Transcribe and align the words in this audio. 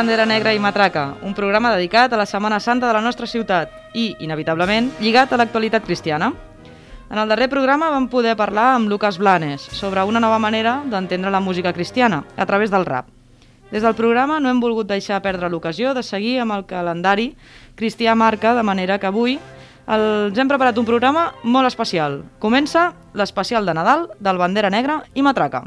Bandera 0.00 0.24
Negra 0.24 0.54
i 0.54 0.58
Matraca, 0.58 1.18
un 1.20 1.34
programa 1.36 1.74
dedicat 1.74 2.14
a 2.14 2.16
la 2.16 2.24
Setmana 2.24 2.56
Santa 2.56 2.86
de 2.88 2.94
la 2.96 3.02
nostra 3.04 3.26
ciutat 3.28 3.92
i, 3.92 4.14
inevitablement, 4.24 4.86
lligat 4.96 5.28
a 5.28 5.36
l'actualitat 5.36 5.84
cristiana. 5.84 6.30
En 7.10 7.18
el 7.20 7.28
darrer 7.28 7.50
programa 7.52 7.90
vam 7.92 8.06
poder 8.08 8.32
parlar 8.32 8.70
amb 8.78 8.88
Lucas 8.88 9.18
Blanes 9.20 9.60
sobre 9.60 10.00
una 10.08 10.22
nova 10.24 10.38
manera 10.40 10.78
d'entendre 10.88 11.28
la 11.28 11.42
música 11.44 11.74
cristiana, 11.76 12.22
a 12.38 12.46
través 12.48 12.72
del 12.72 12.86
rap. 12.88 13.10
Des 13.68 13.84
del 13.84 13.94
programa 13.94 14.38
no 14.40 14.48
hem 14.48 14.62
volgut 14.64 14.88
deixar 14.88 15.20
perdre 15.20 15.50
l'ocasió 15.52 15.92
de 15.92 16.02
seguir 16.02 16.38
amb 16.40 16.56
el 16.56 16.64
calendari 16.64 17.34
cristià 17.76 18.14
marca, 18.16 18.54
de 18.56 18.62
manera 18.64 18.96
que 18.96 19.10
avui 19.10 19.36
els 19.84 20.38
hem 20.38 20.48
preparat 20.48 20.80
un 20.80 20.88
programa 20.88 21.34
molt 21.42 21.68
especial. 21.68 22.22
Comença 22.38 22.94
l'especial 23.12 23.68
de 23.68 23.76
Nadal 23.76 24.08
del 24.18 24.40
Bandera 24.40 24.72
Negra 24.72 25.02
i 25.12 25.20
Matraca. 25.20 25.66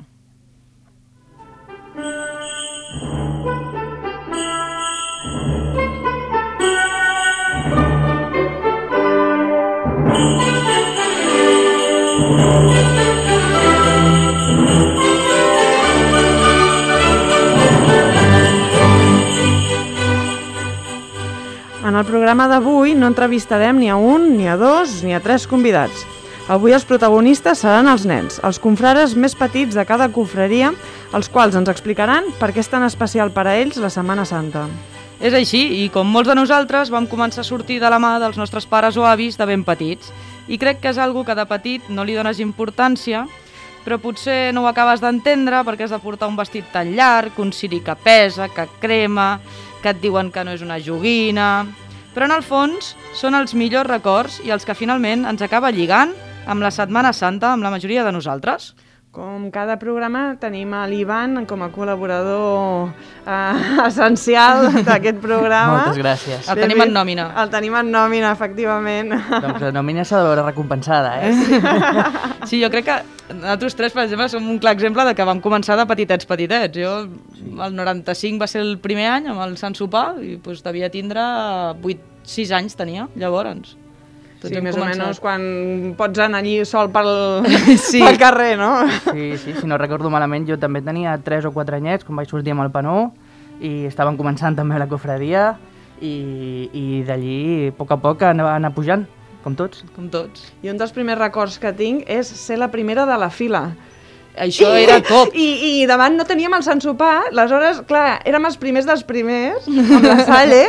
En 21.94 22.00
el 22.00 22.08
programa 22.10 22.48
d'avui 22.50 22.96
no 22.98 23.06
entrevistarem 23.06 23.78
ni 23.78 23.86
a 23.86 23.96
un, 24.02 24.32
ni 24.34 24.48
a 24.50 24.56
dos, 24.58 25.04
ni 25.06 25.14
a 25.14 25.20
tres 25.22 25.44
convidats. 25.46 26.08
Avui 26.50 26.74
els 26.74 26.88
protagonistes 26.90 27.60
seran 27.62 27.86
els 27.86 28.08
nens, 28.10 28.40
els 28.42 28.58
confrares 28.58 29.12
més 29.14 29.36
petits 29.38 29.78
de 29.78 29.84
cada 29.86 30.08
confraria, 30.10 30.72
els 31.14 31.30
quals 31.30 31.54
ens 31.54 31.70
explicaran 31.70 32.32
per 32.40 32.50
què 32.50 32.64
és 32.64 32.72
tan 32.72 32.82
especial 32.88 33.30
per 33.30 33.44
a 33.46 33.54
ells 33.60 33.78
la 33.78 33.92
Setmana 33.94 34.26
Santa. 34.26 34.64
És 35.22 35.38
així, 35.38 35.62
i 35.84 35.92
com 35.94 36.10
molts 36.10 36.32
de 36.32 36.40
nosaltres 36.40 36.90
vam 36.90 37.06
començar 37.06 37.44
a 37.46 37.50
sortir 37.52 37.78
de 37.78 37.94
la 37.94 38.02
mà 38.02 38.16
dels 38.24 38.42
nostres 38.42 38.66
pares 38.66 38.98
o 38.98 39.06
avis 39.06 39.38
de 39.38 39.46
ben 39.46 39.62
petits. 39.62 40.10
I 40.50 40.58
crec 40.58 40.82
que 40.82 40.90
és 40.90 40.98
algo 40.98 41.22
que 41.22 41.38
de 41.38 41.46
petit 41.46 41.94
no 41.94 42.02
li 42.02 42.18
dones 42.18 42.42
importància, 42.42 43.28
però 43.86 44.00
potser 44.02 44.50
no 44.50 44.64
ho 44.64 44.72
acabes 44.72 45.04
d'entendre 45.04 45.62
perquè 45.62 45.86
has 45.86 45.94
de 45.94 46.02
portar 46.02 46.32
un 46.32 46.42
vestit 46.42 46.66
tan 46.74 46.96
llarg, 46.98 47.38
un 47.38 47.54
ciri 47.54 47.84
que 47.86 47.94
pesa, 48.02 48.50
que 48.50 48.66
crema, 48.82 49.36
que 49.84 49.92
et 49.92 50.02
diuen 50.02 50.32
que 50.32 50.46
no 50.48 50.56
és 50.56 50.64
una 50.66 50.80
joguina... 50.82 51.68
Però 52.14 52.28
en 52.30 52.34
el 52.36 52.44
fons 52.46 52.92
són 53.18 53.34
els 53.34 53.56
millors 53.58 53.90
records 53.90 54.36
i 54.46 54.52
els 54.54 54.68
que 54.70 54.76
finalment 54.78 55.24
ens 55.26 55.42
acaba 55.42 55.72
lligant 55.74 56.12
amb 56.46 56.62
la 56.62 56.70
Setmana 56.70 57.10
Santa 57.10 57.50
amb 57.50 57.66
la 57.66 57.72
majoria 57.74 58.04
de 58.06 58.12
nosaltres. 58.14 58.76
Com 59.14 59.52
cada 59.54 59.76
programa 59.78 60.32
tenim 60.42 60.72
a 60.74 60.88
l'Ivan 60.90 61.44
com 61.46 61.62
a 61.62 61.68
col·laborador 61.70 62.88
eh, 63.30 63.84
essencial 63.86 64.72
d'aquest 64.88 65.20
programa. 65.22 65.84
Moltes 65.84 66.00
gràcies. 66.02 66.48
El 66.50 66.58
tenim 66.58 66.82
en 66.82 66.96
nòmina. 66.96 67.28
El 67.44 67.52
tenim 67.54 67.78
en 67.78 67.92
nòmina, 67.94 68.32
efectivament. 68.34 69.14
Doncs 69.14 69.68
la 69.68 69.70
nòmina 69.76 70.02
s'ha 70.02 70.18
de 70.18 70.32
veure 70.32 70.48
recompensada, 70.48 71.14
eh? 71.28 71.30
Sí, 72.50 72.58
jo 72.58 72.72
crec 72.74 72.90
que 72.90 72.98
nosaltres 73.36 73.78
tres, 73.78 73.94
per 73.94 74.08
exemple, 74.08 74.32
som 74.34 74.50
un 74.50 74.58
clar 74.58 74.74
exemple 74.74 75.06
de 75.06 75.14
que 75.14 75.30
vam 75.30 75.46
començar 75.46 75.78
de 75.78 75.86
petitets, 75.94 76.26
petitets. 76.26 76.74
Jo, 76.74 76.96
el 77.54 77.78
95 77.78 78.42
va 78.42 78.50
ser 78.50 78.66
el 78.66 78.80
primer 78.82 79.12
any 79.14 79.30
amb 79.30 79.46
el 79.46 79.56
Sant 79.62 79.78
Sopar 79.78 80.08
i 80.26 80.40
doncs, 80.42 80.66
devia 80.66 80.90
tindre 80.90 81.22
8-6 81.86 82.58
anys 82.58 82.82
tenia, 82.82 83.06
llavors. 83.14 83.78
Tots 84.44 84.52
Sí, 84.52 84.60
més 84.62 84.76
o 84.76 84.82
començat. 84.82 85.00
menys 85.00 85.20
quan 85.24 85.44
pots 85.98 86.20
anar 86.20 86.42
allí 86.44 86.58
sol 86.68 86.90
pel, 86.92 87.10
Sí. 87.80 88.02
pel 88.04 88.18
carrer, 88.20 88.58
no? 88.60 88.72
Sí, 89.10 89.38
sí, 89.40 89.54
si 89.62 89.68
no 89.70 89.78
recordo 89.80 90.12
malament, 90.12 90.46
jo 90.50 90.58
també 90.60 90.82
tenia 90.84 91.16
3 91.24 91.48
o 91.48 91.54
4 91.56 91.78
anyets 91.80 92.04
quan 92.04 92.20
vaig 92.20 92.28
sortir 92.30 92.52
amb 92.52 92.66
el 92.66 92.72
Panó 92.76 93.14
i 93.64 93.86
estaven 93.88 94.18
començant 94.20 94.56
també 94.58 94.76
la 94.82 94.90
cofradia 94.92 95.54
i, 96.04 96.70
i 96.76 97.04
d'allí, 97.08 97.70
a 97.72 97.76
poc 97.78 97.94
a 97.96 97.98
poc, 98.04 98.24
anava 98.28 98.58
anar 98.58 98.74
pujant, 98.76 99.06
com 99.46 99.56
tots. 99.56 99.86
Com 99.96 100.10
tots. 100.12 100.50
I 100.64 100.70
un 100.74 100.78
dels 100.82 100.92
primers 100.92 101.20
records 101.22 101.56
que 101.60 101.72
tinc 101.76 102.04
és 102.12 102.28
ser 102.28 102.58
la 102.60 102.68
primera 102.74 103.06
de 103.08 103.16
la 103.18 103.30
fila. 103.32 103.70
Això 104.34 104.72
era 104.74 104.98
top. 105.06 105.36
I, 105.38 105.48
I 105.84 105.86
davant 105.86 106.16
no 106.18 106.26
teníem 106.26 106.54
el 106.58 106.64
Sant 106.66 106.82
Sopar, 106.82 107.30
aleshores, 107.30 107.84
clar, 107.90 108.18
érem 108.26 108.48
els 108.50 108.58
primers 108.58 108.88
dels 108.90 109.04
primers, 109.06 109.68
amb 109.70 110.08
la 110.08 110.18
Salle, 110.30 110.64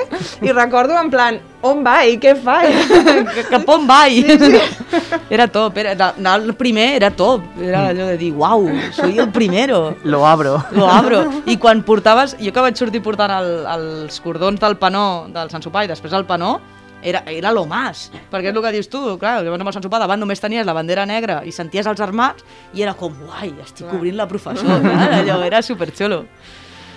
i 0.44 0.52
recordo 0.52 0.98
en 1.00 1.08
plan, 1.12 1.38
on 1.64 1.80
va 1.86 2.02
i 2.04 2.18
què 2.20 2.34
fa? 2.36 2.58
que, 2.68 3.16
cap 3.54 3.70
on 3.72 3.86
vai? 3.88 4.20
Sí, 4.20 4.36
sí. 4.36 4.60
Era 5.34 5.46
top, 5.48 5.78
era, 5.80 5.94
anar 6.12 6.34
el 6.42 6.52
primer 6.54 6.84
era 6.98 7.08
top. 7.10 7.42
Era 7.58 7.88
allò 7.88 8.04
de 8.12 8.18
dir, 8.20 8.30
uau, 8.36 8.68
soy 8.94 9.18
el 9.18 9.30
primero. 9.34 9.96
Lo 10.04 10.20
abro. 10.26 10.58
Lo 10.76 10.86
abro. 10.90 11.24
I 11.50 11.56
quan 11.58 11.80
portaves, 11.82 12.36
jo 12.38 12.52
que 12.52 12.62
vaig 12.62 12.78
sortir 12.78 13.00
portant 13.02 13.32
el, 13.34 13.50
els 13.72 14.20
cordons 14.22 14.60
del 14.60 14.76
panó 14.78 15.26
del 15.32 15.50
Sant 15.50 15.64
Sopar 15.64 15.86
i 15.86 15.90
després 15.90 16.14
el 16.14 16.28
panó, 16.28 16.58
era, 17.04 17.22
era 17.28 17.52
lo 17.52 17.66
más, 17.68 18.08
perquè 18.32 18.50
és 18.50 18.56
el 18.56 18.62
que 18.64 18.72
dius 18.74 18.88
tu, 18.90 19.02
clar, 19.20 19.36
llavors 19.44 19.60
amb 19.62 19.70
el 19.70 19.76
Sant 19.76 19.84
Sopar 19.84 20.00
davant 20.02 20.22
només 20.22 20.40
tenies 20.40 20.66
la 20.66 20.74
bandera 20.76 21.04
negra 21.06 21.42
i 21.44 21.52
senties 21.52 21.86
els 21.90 22.00
armats 22.00 22.46
i 22.72 22.82
era 22.82 22.96
com, 22.98 23.12
uai, 23.28 23.52
estic 23.62 23.86
cobrint 23.92 24.16
la 24.18 24.26
professor, 24.30 24.80
clar, 24.82 25.10
allò 25.20 25.42
era 25.44 25.62
superxulo. 25.62 26.24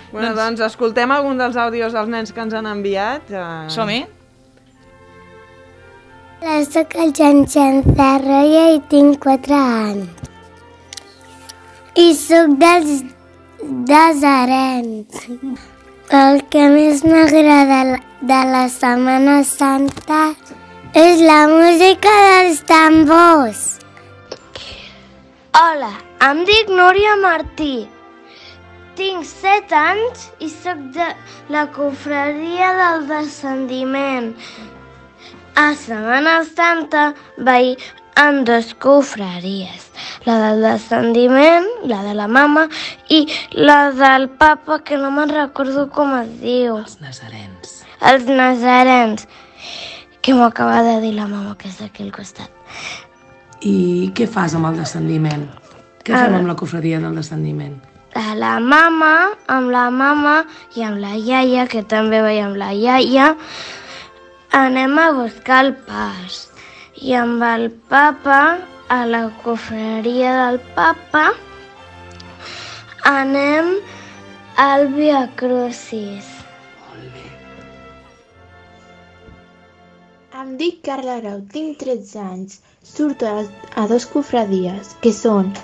Bueno, 0.08 0.32
doncs 0.32 0.62
escoltem 0.64 1.12
algun 1.12 1.36
dels 1.36 1.58
àudios 1.60 1.92
dels 1.92 2.08
nens 2.08 2.32
que 2.32 2.40
ens 2.40 2.56
han 2.56 2.66
enviat. 2.66 3.28
Eh... 3.28 3.66
Som-hi? 3.74 4.06
Hola, 6.38 6.62
soc 6.64 6.94
el 7.02 7.12
Jan 7.18 7.42
Jan 7.50 7.82
Zarroia 7.98 8.68
i 8.76 8.80
tinc 8.88 9.18
4 9.24 9.58
anys. 9.58 10.28
I 11.98 12.12
sóc 12.14 12.54
dels 12.60 13.02
desarens. 13.90 15.26
El 16.16 16.38
que 16.48 16.62
més 16.72 17.02
m'agrada 17.04 17.98
de 18.28 18.36
la 18.50 18.62
Setmana 18.72 19.42
Santa 19.44 20.20
és 20.96 21.20
la 21.20 21.42
música 21.50 22.08
dels 22.08 22.62
tambors. 22.70 23.60
Hola, 25.60 25.90
em 26.24 26.40
dic 26.48 26.72
Núria 26.72 27.12
Martí. 27.20 27.84
Tinc 28.96 29.28
7 29.28 29.76
anys 29.82 30.24
i 30.40 30.48
sóc 30.48 30.80
de 30.96 31.10
la 31.52 31.66
confraria 31.76 32.72
del 32.80 33.04
descendiment. 33.12 34.32
A 35.60 35.74
Setmana 35.76 36.38
Santa 36.48 37.10
vaig 37.36 37.84
en 38.18 38.44
dues 38.44 38.74
confraries, 38.74 39.88
la 40.26 40.38
del 40.42 40.62
descendiment, 40.62 41.66
la 41.84 42.02
de 42.02 42.14
la 42.18 42.26
mama, 42.28 42.68
i 43.08 43.26
la 43.52 43.92
del 43.92 44.28
papa, 44.28 44.80
que 44.82 44.98
no 44.98 45.10
me'n 45.14 45.30
recordo 45.30 45.88
com 45.94 46.14
es 46.18 46.32
diu. 46.42 46.78
Els 46.82 46.98
nazarens. 47.00 47.82
Els 48.00 48.26
nazarens, 48.26 49.28
que 50.22 50.34
m'ho 50.34 50.44
acaba 50.50 50.82
de 50.82 51.00
dir 51.00 51.14
la 51.14 51.26
mama, 51.30 51.56
que 51.58 51.68
és 51.68 51.78
d'aquí 51.78 52.02
al 52.02 52.12
costat. 52.12 52.50
I 53.62 54.10
què 54.14 54.26
fas 54.30 54.54
amb 54.54 54.66
el 54.70 54.76
descendiment? 54.78 55.48
Què 56.04 56.14
Ah. 56.14 56.24
fem 56.24 56.34
amb 56.34 56.46
la 56.46 56.54
cofradia 56.56 57.00
del 57.00 57.14
descendiment? 57.14 57.78
A 58.14 58.34
la 58.34 58.58
mama, 58.58 59.30
amb 59.46 59.70
la 59.70 59.90
mama 59.90 60.46
i 60.74 60.82
amb 60.82 60.98
la 60.98 61.14
iaia, 61.16 61.66
que 61.68 61.82
també 61.82 62.18
amb 62.40 62.56
la 62.56 62.72
iaia, 62.72 63.36
anem 64.52 64.98
a 64.98 65.10
buscar 65.12 65.64
el 65.66 65.74
pas. 65.74 66.47
I 67.00 67.12
amb 67.14 67.42
el 67.46 67.70
papa, 67.90 68.58
a 68.88 69.04
la 69.06 69.20
cofreria 69.44 70.32
del 70.36 70.58
papa, 70.74 71.28
anem 73.10 73.70
al 74.64 74.88
Via 74.96 75.20
Crucis. 75.36 76.26
Em 80.40 80.52
dic 80.58 80.82
Carla 80.90 81.20
Grau, 81.22 81.38
tinc 81.54 81.78
13 81.84 82.18
anys. 82.24 82.60
Surto 82.82 83.30
a, 83.30 83.46
a 83.76 83.86
dos 83.86 84.06
cofradies, 84.06 84.96
que 85.02 85.14
són 85.14 85.54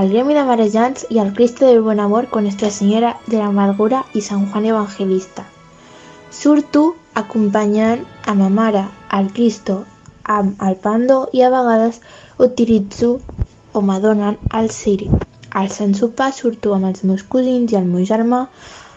el 0.00 0.10
Gremi 0.10 0.34
de 0.34 0.46
Marejants 0.50 1.06
i 1.14 1.20
el 1.22 1.34
Cristo 1.34 1.66
del 1.66 1.82
Buen 1.82 2.00
Amor 2.00 2.28
con 2.28 2.42
Nuestra 2.42 2.70
Señora 2.70 3.18
de 3.26 3.38
la 3.38 3.52
Amargura 3.54 4.04
i 4.14 4.20
Sant 4.20 4.50
Juan 4.50 4.66
Evangelista. 4.72 5.46
Surto 6.30 6.88
acompanyant 7.14 8.02
a 8.26 8.34
ma 8.34 8.48
mare, 8.48 8.88
al 9.08 9.30
Cristo, 9.32 9.84
amb 10.34 10.62
el 10.68 10.76
Pando 10.84 11.18
i 11.32 11.42
a 11.42 11.50
vegades 11.54 12.00
utilitzo 12.48 13.10
o 13.72 13.80
m'adonen 13.82 14.38
el 14.60 14.70
ciri. 14.70 15.08
Al 15.50 15.70
Sant 15.70 15.94
Sopar 15.94 16.32
surto 16.36 16.74
amb 16.74 16.88
els 16.90 17.04
meus 17.04 17.22
cosins 17.34 17.72
i 17.72 17.76
el 17.80 17.86
meu 17.92 18.04
germà 18.08 18.42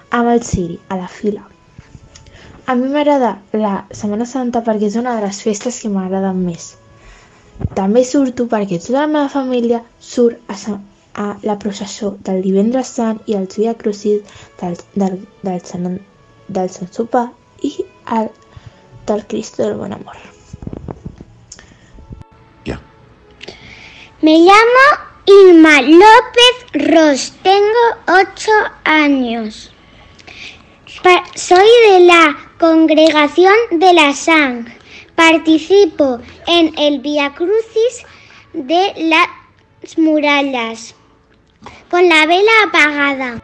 amb 0.10 0.30
el 0.34 0.42
ciri, 0.44 0.80
a 0.90 0.98
la 0.98 1.08
fila. 1.08 1.44
A 2.70 2.76
mi 2.76 2.90
m'agrada 2.94 3.32
la 3.54 3.74
Setmana 3.92 4.26
Santa 4.30 4.62
perquè 4.66 4.90
és 4.90 4.96
una 5.02 5.16
de 5.18 5.26
les 5.28 5.42
festes 5.46 5.80
que 5.82 5.90
m'agraden 5.94 6.42
més. 6.46 6.76
També 7.78 8.04
surto 8.06 8.46
perquè 8.52 8.80
tota 8.82 9.00
la 9.02 9.08
meva 9.14 9.30
família 9.34 9.84
surt 10.00 10.40
a, 10.48 10.56
sa- 10.58 10.80
a 11.14 11.28
la 11.44 11.58
processó 11.60 12.16
del 12.28 12.42
divendres 12.46 12.92
sant 13.00 13.22
i 13.26 13.38
els 13.40 13.58
Via 13.58 13.74
Crucis 13.78 14.22
del, 14.62 14.78
del, 14.96 15.20
del, 15.44 15.62
Sant, 15.72 16.00
del 16.60 16.70
Sant 16.78 16.92
Sopar 16.94 17.26
i 17.62 17.74
el, 18.20 18.30
del 19.08 19.26
Cristo 19.28 19.64
del 19.64 19.76
Buen 19.82 19.94
Amor. 19.94 20.18
Me 24.22 24.38
llamo 24.38 24.86
Irma 25.26 25.82
López 25.82 26.92
Ross, 26.92 27.34
tengo 27.42 28.22
ocho 28.22 28.52
años. 28.84 29.72
Soy 31.36 31.70
de 31.90 32.02
la 32.02 32.38
congregación 32.60 33.54
de 33.72 33.94
la 33.94 34.12
Sang. 34.14 34.66
Participo 35.16 36.20
en 36.48 36.78
el 36.78 37.00
Via 37.00 37.34
Crucis 37.34 38.06
de 38.52 38.94
las 38.98 39.98
murallas 39.98 40.96
con 41.90 42.10
la 42.10 42.26
vela 42.26 42.52
apagada. 42.68 43.42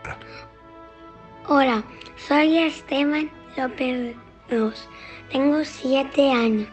Hola, 1.47 1.85
soy 2.27 2.57
Esteban 2.57 3.31
López 3.55 4.13
Ross. 4.49 4.89
Tengo 5.31 5.63
siete 5.63 6.31
años. 6.31 6.67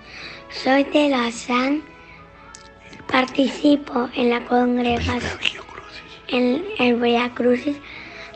Soy 0.51 0.83
de 0.83 1.09
la 1.09 1.31
Sang. 1.31 1.92
Participo 3.13 4.09
en 4.17 4.31
la 4.31 4.43
congregación 4.47 5.21
en 6.29 6.65
el 6.79 6.97
Via 6.97 7.31
Crucis 7.35 7.77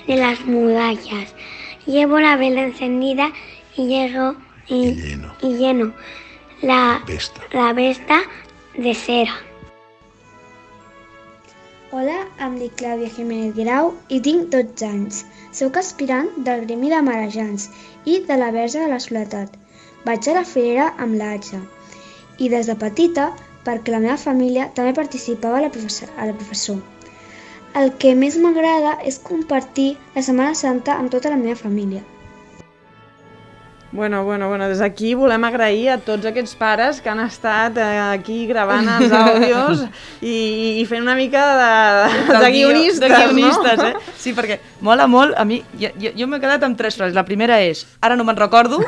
de 0.06 0.16
las 0.16 0.44
murallas. 0.44 1.34
Llevo 1.86 2.20
la 2.20 2.36
vela 2.36 2.64
encendida 2.64 3.32
y 3.74 3.86
llego 3.86 4.34
y, 4.68 5.18
y 5.40 5.54
lleno 5.56 5.94
la 6.60 7.02
la 7.52 7.72
vesta 7.72 8.20
de 8.76 8.94
cera. 8.94 9.34
Hola, 11.90 12.26
em 12.44 12.58
dic 12.60 12.76
Clàudia 12.76 13.08
Jiménez 13.08 13.54
Guirau 13.56 13.94
i 14.12 14.20
tinc 14.20 14.50
12 14.52 14.84
anys. 14.90 15.22
Soc 15.56 15.78
aspirant 15.80 16.28
del 16.44 16.66
Gremi 16.66 16.92
de 16.92 17.00
Marejans 17.00 17.70
i 18.04 18.20
de 18.28 18.36
la 18.36 18.50
Verge 18.52 18.82
de 18.82 18.92
la 18.92 19.00
Soledat. 19.00 19.56
Vaig 20.04 20.28
a 20.28 20.34
la 20.36 20.44
filera 20.44 20.90
amb 21.00 21.16
l'Atxa. 21.16 21.62
I 22.36 22.50
des 22.52 22.68
de 22.68 22.76
petita, 22.76 23.30
perquè 23.66 23.94
la 23.94 24.02
meva 24.02 24.16
família 24.24 24.68
també 24.74 24.94
participava 24.98 25.60
a 25.60 25.64
la, 25.66 25.72
professor, 25.76 26.12
a 26.16 26.28
la 26.30 26.36
professor. 26.40 26.82
El 27.76 27.92
que 28.02 28.14
més 28.16 28.38
m'agrada 28.40 28.96
és 29.10 29.18
compartir 29.30 29.88
la 30.14 30.22
Setmana 30.28 30.54
Santa 30.54 30.94
amb 30.96 31.12
tota 31.12 31.32
la 31.34 31.40
meva 31.40 31.58
família. 31.62 32.04
Bueno, 33.92 34.24
bueno, 34.24 34.48
bueno, 34.48 34.66
des 34.68 34.80
d'aquí 34.82 35.14
volem 35.14 35.44
agrair 35.46 35.92
a 35.94 35.96
tots 36.02 36.26
aquests 36.26 36.56
pares 36.58 36.98
que 37.00 37.08
han 37.08 37.20
estat 37.22 37.78
eh, 37.78 37.84
aquí 38.18 38.42
gravant 38.48 38.88
els 38.96 39.12
àudios 39.20 39.84
i, 40.20 40.80
i 40.82 40.84
fent 40.90 41.06
una 41.06 41.14
mica 41.14 41.44
de, 41.60 41.70
de, 42.26 42.40
de 42.42 42.50
guionistes, 42.50 43.00
de 43.00 43.10
guionistes, 43.14 43.78
no? 43.78 43.88
eh? 43.88 44.16
Sí, 44.18 44.34
perquè 44.34 44.58
mola 44.82 45.06
molt, 45.06 45.38
a 45.38 45.46
mi, 45.46 45.60
jo, 45.78 45.92
jo, 46.02 46.26
m'he 46.26 46.42
quedat 46.42 46.66
amb 46.66 46.76
tres 46.76 46.98
frases. 46.98 47.14
La 47.14 47.24
primera 47.24 47.60
és, 47.62 47.86
ara 48.02 48.18
no 48.18 48.26
me'n 48.26 48.36
recordo, 48.36 48.82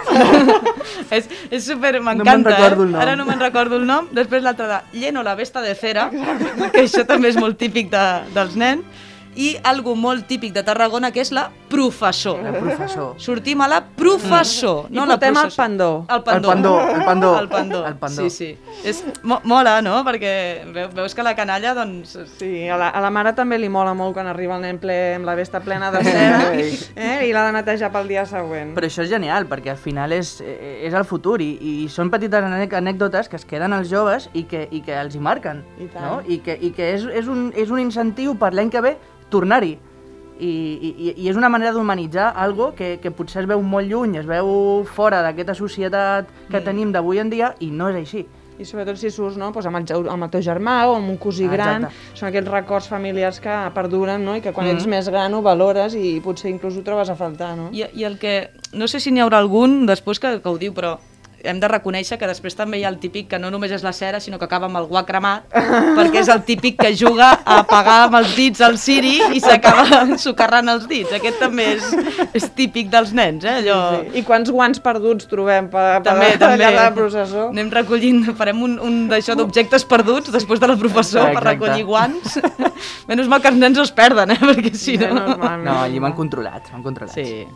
és, 1.17 1.31
és 1.47 1.63
super, 1.63 1.95
m'encanta, 2.03 2.59
el 2.59 2.89
eh? 2.91 2.99
Ara 2.99 3.15
no 3.17 3.25
me'n 3.29 3.41
recordo 3.41 3.79
el 3.79 3.87
nom. 3.87 4.11
Després 4.13 4.43
l'altra 4.43 4.67
de, 4.73 4.99
lleno 4.99 5.23
la 5.23 5.39
vesta 5.39 5.63
de 5.63 5.77
cera, 5.79 6.11
que 6.11 6.83
això 6.83 7.07
també 7.07 7.31
és 7.31 7.39
molt 7.39 7.57
típic 7.63 7.95
de, 7.95 8.07
dels 8.35 8.59
nens, 8.59 9.07
i 9.39 9.55
algo 9.63 9.95
molt 9.95 10.27
típic 10.27 10.51
de 10.53 10.65
Tarragona, 10.67 11.13
que 11.15 11.23
és 11.23 11.31
la 11.31 11.47
professor. 11.69 12.41
El 12.47 12.55
professor. 12.57 13.15
Sortim 13.21 13.61
a 13.61 13.69
la 13.69 13.83
professor, 13.87 14.87
I 14.91 14.95
no 14.97 15.05
la 15.07 15.15
portem 15.15 15.37
el 15.37 15.43
processó. 15.43 15.63
pandó. 15.63 16.07
El 16.09 16.23
pandó. 16.23 16.53
El 16.53 16.55
pandó, 16.55 16.81
el 16.95 17.05
pandó. 17.11 17.39
El 17.41 17.49
pandó. 17.49 17.87
El 17.87 17.97
pandó. 17.97 18.23
Sí, 18.23 18.31
sí. 18.31 18.59
És, 18.85 19.05
mo 19.23 19.41
mola, 19.45 19.81
no? 19.83 20.03
Perquè 20.07 20.65
veu- 20.75 20.91
veus 20.95 21.15
que 21.15 21.23
la 21.23 21.35
canalla, 21.37 21.75
doncs... 21.75 22.17
Sí, 22.39 22.69
a 22.69 22.77
la, 22.81 22.89
a 22.89 23.01
la 23.05 23.11
mare 23.11 23.33
també 23.37 23.59
li 23.59 23.69
mola 23.69 23.95
molt 23.95 24.15
quan 24.17 24.27
arriba 24.31 24.57
el 24.57 24.63
nen 24.63 24.79
ple 24.83 24.97
amb 25.17 25.27
la 25.29 25.35
vesta 25.39 25.61
plena 25.61 25.91
de 25.95 26.03
cera 26.05 26.53
eh? 26.55 27.27
i 27.29 27.33
l'ha 27.33 27.47
de 27.49 27.53
netejar 27.59 27.93
pel 27.95 28.09
dia 28.09 28.25
següent. 28.27 28.75
Però 28.77 28.87
això 28.89 29.05
és 29.05 29.11
genial, 29.13 29.47
perquè 29.51 29.73
al 29.75 29.81
final 29.83 30.13
és, 30.17 30.39
eh, 30.41 30.81
és 30.89 30.95
el 30.95 31.05
futur 31.05 31.39
i, 31.45 31.51
i 31.61 31.75
són 31.93 32.11
petites 32.11 32.43
anè- 32.45 32.71
anècdotes 32.79 33.29
que 33.29 33.37
es 33.37 33.45
queden 33.45 33.73
als 33.77 33.91
joves 33.91 34.31
i 34.33 34.45
que, 34.49 34.67
i 34.71 34.81
que 34.87 34.97
els 34.99 35.15
hi 35.15 35.21
marquen. 35.21 35.65
I 35.79 35.89
tant. 35.93 36.05
No? 36.09 36.21
I 36.27 36.41
que, 36.45 36.57
i 36.61 36.71
que 36.73 36.93
és, 36.95 37.05
és, 37.23 37.29
un, 37.29 37.51
és 37.57 37.71
un 37.71 37.79
incentiu 37.83 38.35
per 38.39 38.55
l'any 38.55 38.71
que 38.71 38.81
ve 38.85 38.97
tornar-hi. 39.31 39.77
I, 40.41 40.51
i, 40.89 41.15
I 41.25 41.29
és 41.31 41.37
una 41.37 41.49
manera 41.51 41.73
d'humanitzar 41.73 42.33
algo 42.37 42.73
que, 42.75 42.99
que 43.03 43.11
potser 43.11 43.43
es 43.43 43.49
veu 43.51 43.63
molt 43.63 43.89
lluny, 43.91 44.17
es 44.21 44.27
veu 44.27 44.85
fora 44.87 45.23
d'aquesta 45.23 45.55
societat 45.55 46.29
que 46.51 46.61
tenim 46.61 46.93
d'avui 46.93 47.19
en 47.19 47.31
dia 47.31 47.55
i 47.61 47.71
no 47.71 47.89
és 47.91 47.97
així. 47.97 48.27
I 48.59 48.65
sobretot 48.67 48.97
si 48.99 49.11
surts 49.15 49.37
no, 49.39 49.53
doncs 49.55 49.67
amb, 49.71 49.79
el, 49.79 50.09
amb 50.11 50.25
el 50.27 50.31
teu 50.31 50.43
germà 50.43 50.81
o 50.91 50.97
amb 50.97 51.11
un 51.13 51.17
cosí 51.23 51.45
Ah, 51.47 51.53
gran, 51.53 51.85
exacte. 51.87 52.17
són 52.19 52.29
aquests 52.29 52.51
records 52.51 52.89
familiars 52.91 53.39
que 53.41 53.55
perduren 53.75 54.25
no? 54.25 54.35
i 54.35 54.41
que 54.43 54.53
quan 54.53 54.67
Mhm. 54.67 54.77
ets 54.77 54.87
més 54.87 55.09
gran 55.09 55.35
ho 55.35 55.43
valores 55.43 55.95
i 55.95 56.21
potser 56.25 56.51
inclús 56.51 56.77
ho 56.77 56.83
trobes 56.83 57.09
a 57.09 57.15
faltar. 57.15 57.57
No? 57.57 57.69
I, 57.71 57.85
I 57.95 58.05
el 58.05 58.19
que... 58.19 58.51
No 58.73 58.89
sé 58.89 58.99
si 58.99 59.13
n'hi 59.13 59.21
haurà 59.23 59.39
algun 59.39 59.87
després 59.87 60.19
que, 60.19 60.41
que 60.43 60.49
ho 60.49 60.59
diu, 60.59 60.75
però 60.75 60.97
hem 61.45 61.61
de 61.63 61.69
reconèixer 61.71 62.19
que 62.19 62.27
després 62.27 62.57
també 62.59 62.81
hi 62.81 62.85
ha 62.85 62.91
el 62.91 62.99
típic 62.99 63.29
que 63.31 63.39
no 63.39 63.51
només 63.51 63.71
és 63.75 63.85
la 63.87 63.93
cera, 63.95 64.19
sinó 64.21 64.39
que 64.41 64.47
acaba 64.49 64.67
amb 64.67 64.79
el 64.81 64.89
guà 64.91 65.05
cremat, 65.07 65.45
perquè 65.97 66.23
és 66.25 66.31
el 66.33 66.43
típic 66.47 66.79
que 66.81 66.91
juga 66.99 67.29
a 67.45 67.61
apagar 67.63 67.99
amb 68.09 68.19
els 68.21 68.35
dits 68.37 68.61
el 68.65 68.79
ciri 68.81 69.15
i 69.37 69.41
s'acaba 69.45 70.07
socarrant 70.19 70.69
els 70.73 70.89
dits. 70.91 71.13
Aquest 71.15 71.39
també 71.43 71.69
és, 71.77 71.87
és 72.35 72.49
típic 72.59 72.91
dels 72.91 73.13
nens, 73.15 73.45
eh? 73.47 73.59
Allò... 73.63 73.79
Sí. 73.99 74.19
I 74.19 74.25
quants 74.27 74.51
guants 74.51 74.83
perduts 74.83 75.29
trobem 75.31 75.69
per, 75.71 75.87
per, 76.01 76.03
També, 76.11 76.33
per 76.35 76.41
també. 76.43 76.65
cada 76.65 76.89
processó? 76.97 77.49
Anem 77.53 77.71
recollint, 77.77 78.25
farem 78.39 78.63
un, 78.67 78.79
un 78.83 78.99
d'això 79.13 79.37
d'objectes 79.39 79.87
perduts 79.89 80.33
després 80.35 80.61
de 80.61 80.73
la 80.73 80.77
professor 80.81 81.29
per 81.29 81.37
Exacte. 81.37 81.49
recollir 81.53 81.87
guants. 81.89 82.39
Menys 83.09 83.31
mal 83.31 83.41
que 83.45 83.53
els 83.53 83.61
nens 83.63 83.79
no 83.79 83.87
es 83.87 83.95
perden, 83.95 84.35
eh? 84.35 84.41
Perquè 84.43 84.75
si 84.75 84.99
no... 84.99 85.13
normal, 85.15 85.63
No, 85.65 85.79
allí 85.87 86.01
m'han 86.03 86.17
controlat, 86.19 86.71
m'han 86.73 86.83
controlat. 86.85 87.15
Sí. 87.15 87.47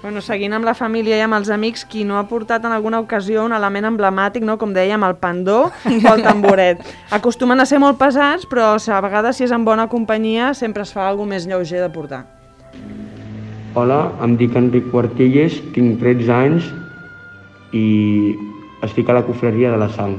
Bueno, 0.00 0.22
seguint 0.24 0.54
amb 0.56 0.64
la 0.64 0.72
família 0.72 1.18
i 1.18 1.22
amb 1.26 1.36
els 1.36 1.50
amics, 1.52 1.82
qui 1.84 2.06
no 2.08 2.16
ha 2.16 2.24
portat 2.28 2.64
en 2.64 2.72
alguna 2.72 3.02
ocasió 3.02 3.42
un 3.44 3.52
element 3.52 3.84
emblemàtic, 3.90 4.46
no? 4.48 4.56
com 4.56 4.72
dèiem, 4.72 5.02
el 5.04 5.18
pandó 5.20 5.58
o 5.68 6.12
el 6.14 6.22
tamboret. 6.24 6.80
Acostumen 7.18 7.60
a 7.60 7.66
ser 7.68 7.82
molt 7.82 7.98
pesats, 8.00 8.46
però 8.48 8.72
a 8.80 9.00
vegades 9.04 9.36
si 9.36 9.44
és 9.44 9.52
en 9.52 9.66
bona 9.68 9.90
companyia 9.92 10.54
sempre 10.56 10.88
es 10.88 10.94
fa 10.96 11.04
alguna 11.08 11.34
més 11.34 11.44
lleuger 11.50 11.84
de 11.84 11.90
portar. 11.92 12.22
Hola, 13.76 14.00
em 14.24 14.38
dic 14.40 14.56
Enric 14.56 14.88
Quartilles, 14.90 15.60
tinc 15.76 16.00
13 16.00 16.32
anys 16.34 16.72
i 17.76 17.84
estic 18.82 19.12
a 19.12 19.20
la 19.20 19.22
cofreria 19.28 19.70
de 19.70 19.84
la 19.84 19.90
sang. 19.92 20.16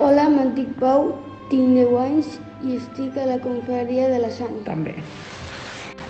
Hola, 0.00 0.24
em 0.24 0.54
dic 0.56 0.72
Pau, 0.80 1.12
tinc 1.52 1.76
10 1.76 1.94
anys 2.00 2.32
i 2.64 2.80
estic 2.80 3.20
a 3.20 3.28
la 3.28 3.38
confraria 3.44 4.08
de 4.08 4.24
la 4.24 4.32
sang. 4.32 4.56
També. 4.64 4.96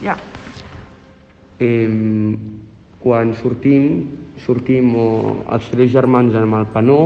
Ja. 0.01 0.15
Eh, 1.61 2.37
quan 3.01 3.33
sortim, 3.39 3.85
sortim 4.45 4.91
o 4.99 5.09
els 5.55 5.69
tres 5.73 5.93
germans 5.95 6.35
amb 6.37 6.59
el 6.59 6.67
panó 6.75 7.01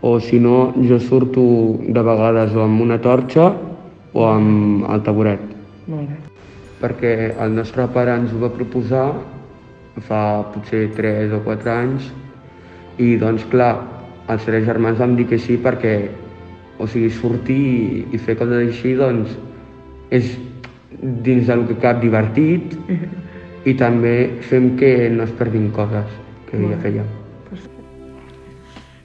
o 0.00 0.20
si 0.20 0.38
no 0.38 0.72
jo 0.88 0.98
surto 1.02 1.42
de 1.82 2.02
vegades 2.02 2.54
o 2.54 2.62
amb 2.62 2.80
una 2.80 3.00
torxa 3.02 3.50
o 4.14 4.24
amb 4.28 4.86
el 4.88 5.02
taburet. 5.02 5.42
Molt 5.88 6.08
bé. 6.08 6.16
perquè 6.78 7.34
el 7.42 7.54
nostre 7.56 7.88
pare 7.90 8.12
ens 8.14 8.30
ho 8.32 8.38
va 8.38 8.52
proposar 8.54 9.08
fa 10.06 10.44
potser 10.54 10.84
3 10.94 11.32
o 11.34 11.40
4 11.42 11.72
anys 11.72 12.06
i 13.02 13.16
doncs 13.18 13.42
clar, 13.50 13.72
els 14.30 14.44
tres 14.46 14.66
germans 14.66 15.00
vam 15.02 15.16
dir 15.18 15.26
que 15.26 15.38
sí 15.42 15.56
perquè 15.58 15.94
o 16.78 16.86
sigui, 16.86 17.10
sortir 17.10 17.58
i, 17.58 18.04
i 18.14 18.18
fer 18.22 18.36
coses 18.38 18.68
així 18.68 18.94
doncs 18.94 19.34
és 20.14 20.36
dins 21.26 21.50
del 21.50 21.66
que 21.66 21.80
cap 21.82 21.98
divertit 22.02 22.78
i 23.68 23.74
també 23.76 24.16
fem 24.48 24.72
que 24.80 24.94
no 25.12 25.24
es 25.28 25.32
perdin 25.38 25.70
coses 25.76 26.08
que 26.50 26.60
ja 26.64 26.80
fèiem. 26.82 27.14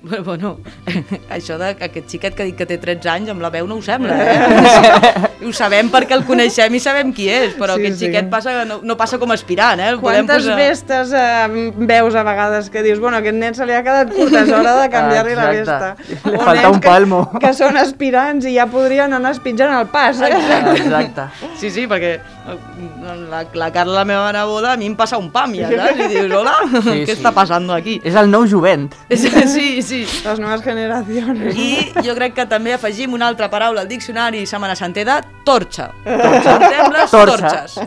Bueno, 0.04 0.24
bueno, 0.26 0.50
això 1.32 1.56
de 1.58 1.70
que 1.80 1.86
aquest 1.88 2.10
xiquet 2.12 2.34
que 2.36 2.44
ha 2.44 2.46
dit 2.50 2.58
que 2.60 2.66
té 2.68 2.76
13 2.76 3.08
anys, 3.08 3.30
amb 3.32 3.40
la 3.40 3.48
veu 3.54 3.64
no 3.70 3.78
ho 3.80 3.82
sembla, 3.86 4.18
eh? 4.20 5.30
ho 5.48 5.52
sabem 5.56 5.88
perquè 5.94 6.12
el 6.18 6.26
coneixem 6.28 6.76
i 6.76 6.82
sabem 6.84 7.14
qui 7.16 7.30
és, 7.32 7.54
però 7.56 7.78
Sí, 7.78 7.86
aquest 7.86 8.02
sí. 8.02 8.10
xiquet 8.10 8.28
passa, 8.34 8.66
no, 8.68 8.82
no 8.84 8.98
passa 9.00 9.16
com 9.22 9.32
aspirant, 9.32 9.80
eh? 9.80 9.88
El 9.94 10.02
podem 10.04 10.26
Quantes 10.28 10.44
posar- 10.44 10.58
vestes 10.60 11.14
eh, 11.16 11.72
veus 11.88 12.18
a 12.20 12.26
vegades 12.28 12.68
que 12.70 12.84
dius, 12.84 13.00
bueno, 13.00 13.22
aquest 13.24 13.40
nen 13.40 13.56
se 13.56 13.64
li 13.70 13.78
ha 13.78 13.80
quedat 13.88 14.12
curt, 14.12 14.36
és 14.44 14.52
hora 14.52 14.76
de 14.82 14.90
canviar-li 14.92 15.40
la 15.40 15.48
vesta. 15.56 15.80
Exacte. 15.96 16.30
Li 16.34 16.36
O 16.36 16.44
falta 16.52 16.74
un 16.76 16.82
que- 16.84 16.90
palmo. 16.90 17.22
Que, 17.40 17.54
són 17.56 17.80
aspirants 17.80 18.44
i 18.52 18.58
ja 18.60 18.68
podrien 18.68 19.16
anar 19.22 19.32
espitjant 19.38 19.72
el 19.80 19.88
pas. 19.88 20.20
Eh? 20.20 20.34
Exacte. 20.82 21.30
Sí, 21.64 21.72
sí, 21.72 21.88
perquè 21.88 22.18
La, 22.44 23.46
la 23.54 23.70
Carla, 23.72 23.94
la 24.02 24.04
meva 24.06 24.32
neboda, 24.36 24.74
a 24.74 24.78
mi 24.78 24.86
em 24.90 24.96
passa 25.00 25.16
un 25.18 25.30
pam 25.32 25.54
ja, 25.56 25.70
saps? 25.72 26.00
I 26.04 26.08
dius, 26.12 26.34
hola, 26.36 26.56
Sí, 26.74 26.96
què 27.08 27.14
sí. 27.14 27.16
està 27.16 27.32
passant 27.32 27.70
aquí? 27.72 27.94
És 28.04 28.18
el 28.20 28.28
nou 28.32 28.44
jovent. 28.52 28.90
Sí, 29.16 29.82
sí. 29.82 30.02
Les 30.26 30.42
noves 30.44 30.62
generacions. 30.66 31.56
I 31.56 31.94
jo 32.04 32.16
crec 32.18 32.36
que 32.36 32.46
també 32.52 32.74
afegim 32.76 33.16
una 33.16 33.30
altra 33.32 33.48
paraula 33.54 33.86
al 33.86 33.88
diccionari 33.88 34.44
setmana 34.50 34.76
santera, 34.76 35.22
torxa. 35.48 35.90
Portem 36.04 36.92
les 36.98 37.12
Torxa. 37.16 37.38
torxes. 37.48 37.80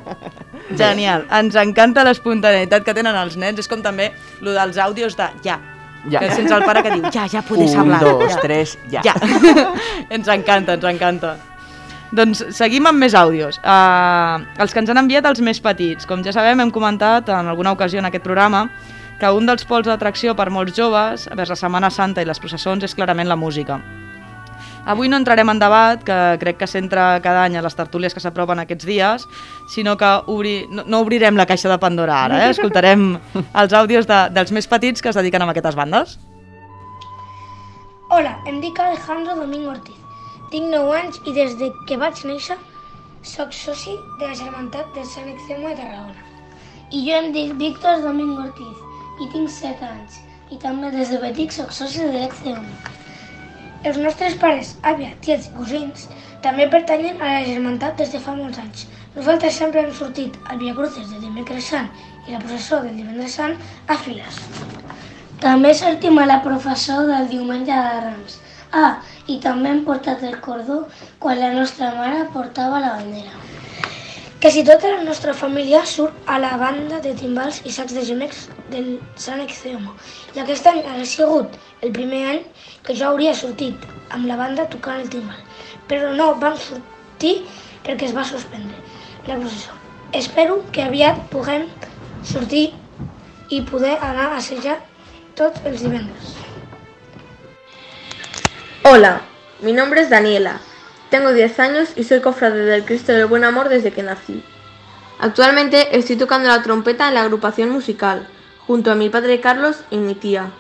Genial. 0.77 1.27
Ens 1.37 1.55
encanta 1.61 2.03
l'espontaneïtat 2.09 2.83
que 2.87 2.95
tenen 2.97 3.15
els 3.21 3.37
nens. 3.37 3.61
És 3.61 3.69
com 3.69 3.85
també 3.85 4.09
lo 4.41 4.57
dels 4.57 4.81
àudios 4.83 5.15
de 5.21 5.29
ja. 5.45 5.59
Ja. 6.09 6.21
Que 6.23 6.31
sents 6.33 6.53
el 6.55 6.63
pare 6.65 6.81
que 6.87 6.93
diu, 6.95 7.05
ja, 7.13 7.25
ja 7.29 7.41
podes 7.43 7.73
Un, 7.75 7.81
hablar. 7.83 8.01
dos, 8.07 8.33
ja. 8.33 8.41
tres, 8.41 8.77
ja. 8.93 9.01
Ja. 9.05 9.15
ens 10.17 10.29
encanta, 10.33 10.77
ens 10.79 10.85
encanta. 10.87 11.37
Doncs 12.17 12.41
seguim 12.57 12.87
amb 12.89 13.03
més 13.03 13.15
àudios. 13.19 13.59
Uh, 13.61 14.41
els 14.63 14.73
que 14.73 14.81
ens 14.81 14.93
han 14.93 15.03
enviat 15.03 15.27
els 15.29 15.43
més 15.45 15.61
petits. 15.61 16.09
Com 16.09 16.23
ja 16.25 16.33
sabem, 16.33 16.63
hem 16.63 16.73
comentat 16.73 17.29
en 17.29 17.51
alguna 17.51 17.75
ocasió 17.77 18.01
en 18.01 18.09
aquest 18.09 18.25
programa 18.25 18.67
que 19.21 19.33
un 19.33 19.49
dels 19.49 19.65
pols 19.69 19.89
d'atracció 19.89 20.33
per 20.37 20.49
molts 20.53 20.77
joves 20.77 21.27
vers 21.37 21.53
la 21.53 21.59
Setmana 21.61 21.91
Santa 21.93 22.25
i 22.25 22.29
les 22.29 22.41
processons 22.41 22.85
és 22.85 22.97
clarament 22.97 23.29
la 23.29 23.37
música. 23.37 23.81
Avui 24.87 25.11
no 25.11 25.19
entrarem 25.19 25.51
en 25.51 25.59
debat, 25.59 26.05
que 26.07 26.17
crec 26.39 26.61
que 26.61 26.69
s'entra 26.71 27.19
cada 27.25 27.43
any 27.43 27.57
a 27.59 27.65
les 27.65 27.75
tertúlies 27.75 28.15
que 28.15 28.23
s'apropen 28.23 28.63
aquests 28.63 28.87
dies, 28.87 29.27
sinó 29.75 29.97
que 29.99 30.13
obri... 30.31 30.55
no, 30.71 30.87
no 30.87 31.03
obrirem 31.03 31.37
la 31.37 31.49
caixa 31.51 31.69
de 31.73 31.81
Pandora 31.83 32.23
ara, 32.29 32.41
eh? 32.47 32.55
escoltarem 32.55 33.09
els 33.65 33.75
àudios 33.75 34.07
de, 34.07 34.23
dels 34.31 34.55
més 34.55 34.71
petits 34.71 35.03
que 35.03 35.11
es 35.11 35.19
dediquen 35.19 35.43
a 35.43 35.51
aquestes 35.51 35.77
bandes. 35.77 36.17
Hola, 38.15 38.39
em 38.47 38.63
dic 38.63 38.79
Alejandro 38.79 39.35
Domingo 39.43 39.75
Ortiz. 39.75 40.06
Tinc 40.51 40.69
9 40.71 40.93
anys 40.95 41.17
i 41.27 41.33
des 41.35 41.55
de 41.59 41.69
que 41.89 41.97
vaig 41.99 42.21
néixer 42.29 42.55
sóc 43.27 43.55
soci 43.61 43.95
de 44.21 44.29
la 44.29 44.37
germantat 44.41 44.93
de 44.95 45.03
Sant 45.13 45.27
Extremo 45.33 45.73
de 45.73 45.79
Tarragona. 45.81 46.23
I 46.95 47.01
jo 47.07 47.17
em 47.17 47.33
dic 47.35 47.57
Víctor 47.63 48.05
Domingo 48.05 48.45
Ortiz 48.45 48.85
i 49.25 49.27
tinc 49.33 49.51
7 49.51 49.89
anys. 49.89 50.21
I 50.55 50.61
també 50.63 50.93
des 50.95 51.11
de 51.11 51.19
petit 51.25 51.57
soc 51.57 51.75
soci 51.75 52.05
de 52.05 52.13
l'Extremo. 52.13 52.63
Els 53.91 53.99
nostres 54.05 54.39
pares, 54.45 54.71
àvia, 54.93 55.11
tiets 55.27 55.51
i 55.51 55.57
cosins 55.57 56.07
també 56.47 56.69
pertanyen 56.77 57.19
a 57.19 57.33
la 57.33 57.43
germantat 57.51 57.99
des 57.99 58.15
de 58.15 58.23
fa 58.23 58.37
molts 58.39 58.63
anys. 58.63 58.87
Nosaltres 59.19 59.59
sempre 59.65 59.83
hem 59.83 59.93
sortit 59.99 60.39
al 60.47 60.63
Via 60.63 60.79
Cruces 60.79 61.11
de 61.11 61.19
dimecres 61.27 61.73
sant 61.75 61.91
i 62.29 62.37
la 62.37 62.45
processó 62.47 62.85
del 62.87 62.95
divendres 63.03 63.35
sant 63.43 63.59
a 63.91 63.99
files. 64.07 64.39
També 65.43 65.75
sortim 65.75 66.23
a 66.23 66.31
la 66.31 66.39
professó 66.47 67.03
del 67.11 67.31
diumenge 67.35 67.75
de 67.75 68.01
Rams. 68.07 68.43
Ah, 68.73 69.03
i 69.27 69.41
també 69.43 69.71
hem 69.73 69.85
portat 69.87 70.23
el 70.27 70.39
cordó 70.45 70.83
quan 71.23 71.41
la 71.41 71.53
nostra 71.55 71.93
mare 71.97 72.27
portava 72.33 72.81
la 72.81 72.95
bandera. 72.99 73.35
Quasi 74.41 74.63
tota 74.69 74.91
la 74.93 75.03
nostra 75.03 75.33
família 75.35 75.81
surt 75.87 76.29
a 76.31 76.39
la 76.39 76.53
banda 76.61 77.01
de 77.01 77.15
timbals 77.19 77.63
i 77.65 77.73
sacs 77.73 77.95
de 77.97 78.05
gemecs 78.05 78.45
del 78.71 78.91
Sant 79.17 79.41
Extremo. 79.43 79.95
I 80.37 80.43
aquest 80.43 80.69
any 80.71 80.83
ha 80.87 80.97
sigut 81.09 81.57
el 81.83 81.95
primer 81.97 82.23
any 82.35 82.43
que 82.87 82.95
jo 82.95 83.09
hauria 83.09 83.35
sortit 83.35 83.89
amb 84.11 84.29
la 84.31 84.37
banda 84.39 84.69
tocant 84.71 85.03
el 85.03 85.11
timbal. 85.11 85.41
Però 85.89 86.13
no 86.15 86.29
vam 86.43 86.61
sortir 86.69 87.35
perquè 87.87 88.11
es 88.11 88.15
va 88.15 88.29
suspendre 88.29 88.79
la 89.27 89.41
processó. 89.41 89.75
Espero 90.13 90.63
que 90.71 90.85
aviat 90.87 91.27
puguem 91.33 91.67
sortir 92.23 92.67
i 93.51 93.63
poder 93.67 93.97
anar 93.99 94.31
a 94.31 94.43
assajar 94.43 94.79
tots 95.35 95.65
els 95.65 95.83
divendres. 95.83 96.36
Hola, 98.89 99.23
mi 99.63 99.73
nombre 99.73 100.03
es 100.03 100.11
Daniela. 100.11 100.61
Tengo 101.11 101.33
10 101.33 101.59
años 101.59 101.89
y 101.97 102.05
soy 102.05 102.21
cofrade 102.21 102.67
del 102.67 102.85
Cristo 102.85 103.11
del 103.11 103.27
Buen 103.27 103.43
Amor 103.43 103.69
desde 103.69 103.91
que 103.91 104.05
nací. 104.05 104.45
Actualmente 105.19 105.99
estoy 105.99 106.15
tocando 106.15 106.49
la 106.49 106.63
trompeta 106.63 107.09
en 107.09 107.15
la 107.15 107.23
agrupación 107.23 107.71
musical, 107.71 108.29
junto 108.65 108.93
a 108.93 108.95
mi 108.95 109.11
padre 109.11 109.41
Carlos 109.41 109.79
y 109.91 109.97
mi 109.97 110.15
tía. 110.15 110.53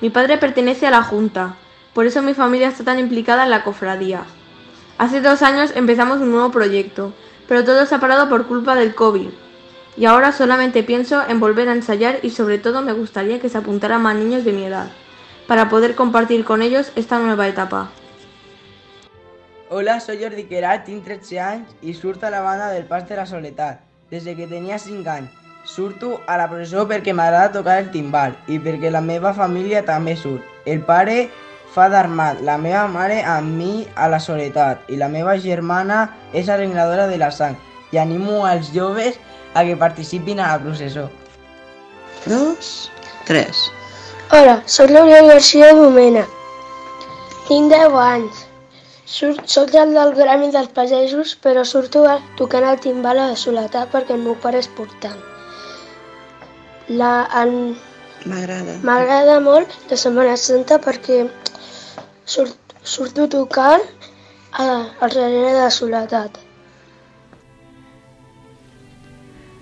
Mi 0.00 0.10
padre 0.10 0.36
pertenece 0.36 0.88
a 0.88 0.90
la 0.90 1.04
Junta, 1.04 1.54
por 1.94 2.06
eso 2.06 2.22
mi 2.22 2.34
familia 2.34 2.66
está 2.66 2.82
tan 2.82 2.98
implicada 2.98 3.44
en 3.44 3.50
la 3.50 3.62
cofradía. 3.62 4.24
Hace 4.98 5.20
dos 5.20 5.42
años 5.42 5.70
empezamos 5.76 6.20
un 6.20 6.32
nuevo 6.32 6.50
proyecto, 6.50 7.12
pero 7.46 7.62
todo 7.62 7.86
se 7.86 7.94
ha 7.94 8.00
parado 8.00 8.28
por 8.28 8.48
culpa 8.48 8.74
del 8.74 8.96
COVID. 8.96 9.28
Y 9.96 10.06
ahora 10.06 10.32
solamente 10.32 10.82
pienso 10.82 11.22
en 11.28 11.38
volver 11.38 11.68
a 11.68 11.74
ensayar 11.74 12.18
y 12.24 12.30
sobre 12.30 12.58
todo 12.58 12.82
me 12.82 12.94
gustaría 12.94 13.38
que 13.38 13.48
se 13.48 13.58
apuntaran 13.58 14.02
más 14.02 14.16
niños 14.16 14.44
de 14.44 14.52
mi 14.52 14.64
edad, 14.64 14.90
para 15.50 15.68
poder 15.68 15.96
compartir 15.96 16.44
con 16.44 16.62
ellos 16.62 16.92
esta 16.94 17.18
nueva 17.18 17.48
etapa. 17.48 17.90
Hola, 19.68 19.98
soy 19.98 20.22
Jordi 20.22 20.44
Queralt, 20.44 20.84
tinc 20.86 21.02
13 21.02 21.40
anys 21.42 21.72
i 21.82 21.90
surto 21.92 22.28
a 22.28 22.30
la 22.30 22.38
banda 22.40 22.68
del 22.70 22.84
Pas 22.86 23.08
de 23.08 23.16
la 23.18 23.24
Soledat, 23.26 23.80
des 24.12 24.22
de 24.22 24.36
que 24.38 24.46
tenia 24.46 24.78
5 24.78 25.10
anys. 25.10 25.32
Surto 25.64 26.20
a 26.30 26.36
la 26.38 26.46
processó 26.46 26.84
perquè 26.86 27.10
m'agrada 27.10 27.50
tocar 27.56 27.80
el 27.82 27.90
timbal 27.90 28.36
i 28.46 28.60
perquè 28.62 28.92
la 28.94 29.02
meva 29.02 29.34
família 29.34 29.82
també 29.82 30.14
surt. 30.14 30.46
El 30.70 30.84
pare 30.86 31.26
fa 31.74 31.88
d'armat, 31.90 32.46
la 32.46 32.54
meva 32.54 32.86
mare 32.86 33.18
amb 33.26 33.50
mi 33.58 33.88
a 33.96 34.06
la 34.06 34.22
Soledat 34.22 34.86
i 34.86 35.02
la 35.02 35.10
meva 35.10 35.34
germana 35.34 36.04
és 36.30 36.46
arregladora 36.46 37.10
de 37.10 37.18
la 37.18 37.32
sang 37.34 37.58
i 37.90 37.98
animo 37.98 38.46
als 38.46 38.70
joves 38.70 39.18
a 39.58 39.66
que 39.66 39.74
participin 39.74 40.38
a 40.38 40.54
la 40.54 40.62
processó. 40.62 41.10
Dos, 42.30 42.86
tres. 43.26 43.66
Hola, 44.30 44.60
sóc 44.70 44.92
l'Oriol 44.94 45.26
Garcia 45.26 45.72
Domena. 45.74 46.20
Tinc 47.48 47.72
10 47.72 47.94
anys. 48.00 48.42
Surt, 49.10 49.40
soc 49.50 49.72
el 49.74 49.90
del 49.96 50.12
Gremi 50.14 50.52
dels 50.54 50.68
Pagesos, 50.76 51.32
però 51.46 51.64
surto 51.66 52.04
a, 52.06 52.12
tocant 52.38 52.66
el 52.68 52.78
timbal 52.84 53.18
a 53.18 53.24
Soletà 53.40 53.82
perquè 53.90 54.14
el 54.14 54.22
meu 54.22 54.36
pare 54.44 54.60
és 54.62 54.68
portant. 54.76 55.16
La, 57.00 57.10
en, 57.42 57.74
M'agrada. 58.30 58.76
M'agrada 58.86 59.40
molt 59.48 59.74
la 59.90 59.98
Setmana 60.04 60.36
Santa 60.38 60.78
perquè 60.86 61.24
surt, 62.36 62.54
surto 62.94 63.26
tocant 63.34 63.82
a, 63.82 64.68
al 64.68 65.10
darrere 65.10 65.56
de 65.58 65.66
Soledat. 65.74 66.38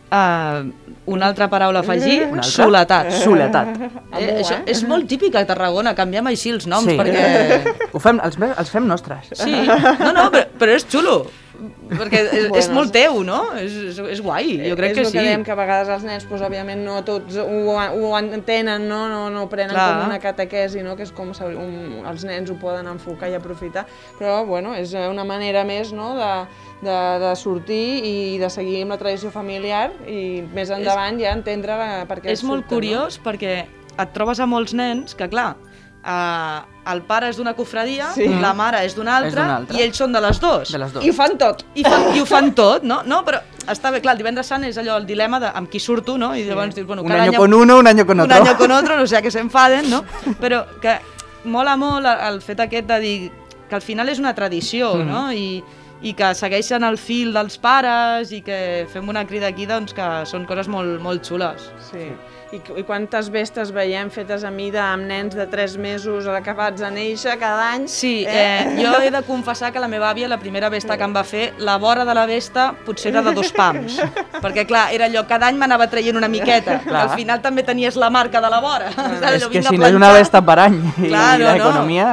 Uh, 0.08 0.70
una 1.12 1.26
altra 1.26 1.48
paraula 1.52 1.80
a 1.80 1.82
afegir, 1.82 2.22
Una 2.30 2.40
altra? 2.42 2.50
soletat. 2.50 3.10
Soletat. 3.12 3.68
Eh, 4.16 4.42
això 4.42 4.58
és 4.68 4.82
molt 4.88 5.06
típic 5.08 5.34
a 5.36 5.42
Tarragona, 5.48 5.94
canviem 5.96 6.26
així 6.30 6.50
els 6.52 6.66
noms, 6.68 6.88
Sí. 6.88 6.96
perquè... 6.96 7.74
Ho 7.92 8.00
fem, 8.00 8.20
els, 8.24 8.38
els 8.56 8.70
fem 8.72 8.86
nostres. 8.88 9.28
Sí, 9.36 9.52
no, 10.00 10.12
no, 10.12 10.30
però, 10.32 10.44
però 10.60 10.76
és 10.76 10.86
xulo, 10.88 11.26
perquè 11.58 12.20
és, 12.22 12.32
és 12.32 12.48
Bueno. 12.50 12.74
molt 12.76 12.92
teu, 12.94 13.18
no? 13.26 13.38
És, 13.58 13.74
és, 13.90 13.98
és 14.14 14.20
guai, 14.22 14.52
jo 14.62 14.76
crec 14.78 14.92
és 14.92 14.96
que 14.98 15.04
el 15.04 15.10
sí. 15.10 15.16
que 15.16 15.24
dèiem 15.26 15.44
que 15.46 15.52
a 15.52 15.56
vegades 15.58 15.90
els 15.90 16.04
nens, 16.06 16.26
doncs, 16.28 16.44
òbviament, 16.46 16.84
no 16.86 17.00
tots 17.06 17.38
ho, 17.42 17.74
ho 17.74 18.12
entenen, 18.18 18.86
no, 18.90 19.00
no, 19.10 19.24
no 19.34 19.44
ho 19.44 19.50
prenen 19.50 19.74
Clar. 19.74 19.88
com 19.90 20.12
una 20.12 20.20
catequesi, 20.22 20.84
no? 20.86 20.94
que 20.98 21.06
és 21.08 21.12
com 21.14 21.32
un, 21.34 21.74
els 22.06 22.26
nens 22.28 22.50
ho 22.50 22.58
poden 22.60 22.86
enfocar 22.90 23.30
i 23.32 23.36
aprofitar, 23.38 23.86
però 24.20 24.44
bueno, 24.46 24.74
és 24.78 24.94
una 24.94 25.26
manera 25.26 25.64
més 25.68 25.92
no? 25.92 26.12
de, 26.18 26.32
de, 26.86 26.98
de 27.24 27.34
sortir 27.36 27.86
i 28.06 28.16
de 28.38 28.50
seguir 28.50 28.84
amb 28.84 28.94
la 28.94 29.00
tradició 29.00 29.32
familiar 29.34 29.90
i 30.06 30.44
més 30.54 30.70
endavant 30.74 31.18
ja 31.20 31.34
entendre 31.34 31.78
la, 31.78 31.90
per 32.08 32.20
què 32.22 32.32
És 32.34 32.44
molt 32.46 32.64
surten, 32.66 32.76
curiós 32.76 33.18
perquè 33.24 33.64
et 33.98 34.14
trobes 34.14 34.38
a 34.38 34.46
molts 34.46 34.76
nens 34.78 35.16
que, 35.18 35.26
clar, 35.30 35.56
eh, 36.08 36.60
el 36.92 37.02
pare 37.04 37.28
és 37.28 37.36
d'una 37.36 37.52
cofradia, 37.54 38.06
Sí. 38.14 38.26
la 38.40 38.54
mare 38.56 38.80
és 38.86 38.94
d'una 38.96 39.18
altra, 39.18 39.44
altra. 39.58 39.76
i 39.76 39.82
ells 39.84 39.96
són 40.00 40.12
de 40.12 40.20
les 40.24 40.40
dues. 40.40 40.70
De 40.72 40.78
les 40.78 40.92
dues. 40.92 41.04
I 41.04 41.10
ho 41.10 41.14
fan 41.14 41.36
tot. 41.36 41.64
I, 41.74 41.84
fan, 41.84 42.06
I 42.16 42.20
ho 42.20 42.26
fan 42.26 42.54
tot, 42.56 42.82
no? 42.82 43.02
no? 43.04 43.22
Però 43.26 43.42
està 43.68 43.90
bé, 43.92 44.00
clar, 44.00 44.14
el 44.16 44.18
divendres 44.22 44.46
sant 44.48 44.64
és 44.64 44.78
allò, 44.80 44.96
el 44.96 45.04
dilema 45.06 45.38
de 45.38 45.50
amb 45.54 45.68
qui 45.68 45.78
surto, 45.78 46.16
no? 46.16 46.34
I 46.34 46.44
llavors 46.48 46.74
dius, 46.74 46.86
bueno, 46.86 47.02
Un 47.02 47.08
cada 47.08 47.22
año 47.24 47.32
any- 47.32 47.36
con 47.36 47.52
uno, 47.54 47.76
un 47.78 47.86
año 47.86 48.06
con 48.06 48.18
un 48.20 48.30
otro. 48.30 48.42
año 48.42 48.56
con 48.56 48.70
otro, 48.72 48.96
no 48.96 49.06
sé, 49.06 49.20
que 49.22 49.30
s'enfaden, 49.30 49.90
no? 49.90 50.02
Però 50.40 50.64
que 50.80 50.98
mola 51.44 51.76
molt 51.76 52.06
el 52.06 52.40
fet 52.42 52.60
aquest 52.60 52.86
de 52.88 52.98
dir 53.00 53.32
que 53.68 53.74
al 53.74 53.82
final 53.82 54.08
és 54.08 54.18
una 54.18 54.34
tradició, 54.34 54.94
Mm. 54.94 55.06
no? 55.10 55.30
I, 55.32 55.62
i 56.00 56.14
que 56.14 56.32
segueixen 56.34 56.84
el 56.84 56.96
fil 56.96 57.32
dels 57.34 57.58
pares 57.58 58.32
i 58.32 58.40
que 58.40 58.86
fem 58.90 59.06
una 59.08 59.26
crida 59.26 59.48
aquí 59.48 59.66
doncs, 59.66 59.92
que 59.92 60.24
són 60.24 60.46
coses 60.46 60.68
molt, 60.68 61.00
molt 61.02 61.22
xules. 61.26 61.68
Sí. 61.90 62.08
I, 62.48 62.60
I 62.80 62.82
quantes 62.88 63.26
vestes 63.28 63.68
veiem 63.76 64.08
fetes 64.08 64.40
a 64.40 64.48
mida 64.48 64.86
amb 64.94 65.04
nens 65.10 65.34
de 65.36 65.44
3 65.50 65.74
mesos 65.84 66.24
acabats 66.32 66.80
de 66.80 66.88
néixer 66.94 67.34
cada 67.36 67.66
any? 67.74 67.84
Sí, 67.92 68.22
eh, 68.24 68.78
jo 68.78 68.94
he 69.04 69.10
de 69.12 69.20
confessar 69.26 69.68
que 69.74 69.82
la 69.82 69.88
meva 69.90 70.08
àvia, 70.08 70.30
la 70.32 70.38
primera 70.40 70.70
vesta 70.72 70.96
que 70.96 71.04
em 71.04 71.12
va 71.12 71.26
fer, 71.28 71.50
la 71.60 71.76
vora 71.76 72.06
de 72.08 72.14
la 72.16 72.24
vesta 72.30 72.70
potser 72.86 73.12
era 73.12 73.22
de 73.26 73.34
dos 73.36 73.52
pams. 73.52 73.98
perquè, 74.40 74.64
clar, 74.68 74.86
era 74.96 75.10
allò, 75.10 75.26
cada 75.28 75.50
any 75.52 75.60
m'anava 75.60 75.90
traient 75.92 76.16
una 76.16 76.30
miqueta. 76.32 76.78
Clar. 76.86 77.04
Al 77.04 77.12
final 77.18 77.42
també 77.44 77.66
tenies 77.68 78.00
la 78.00 78.08
marca 78.08 78.40
de 78.40 78.48
la 78.48 78.62
vora. 78.64 78.94
Saps? 78.96 79.20
És 79.38 79.48
que 79.52 79.60
a 79.60 79.68
si 79.68 79.76
no 79.76 79.90
és 79.90 79.98
una 79.98 80.14
vesta 80.16 80.40
per 80.40 80.56
any 80.64 80.80
i 80.80 81.10
Clar, 81.10 81.34
no, 81.36 81.44
no. 81.44 81.52
l'economia... 81.52 82.08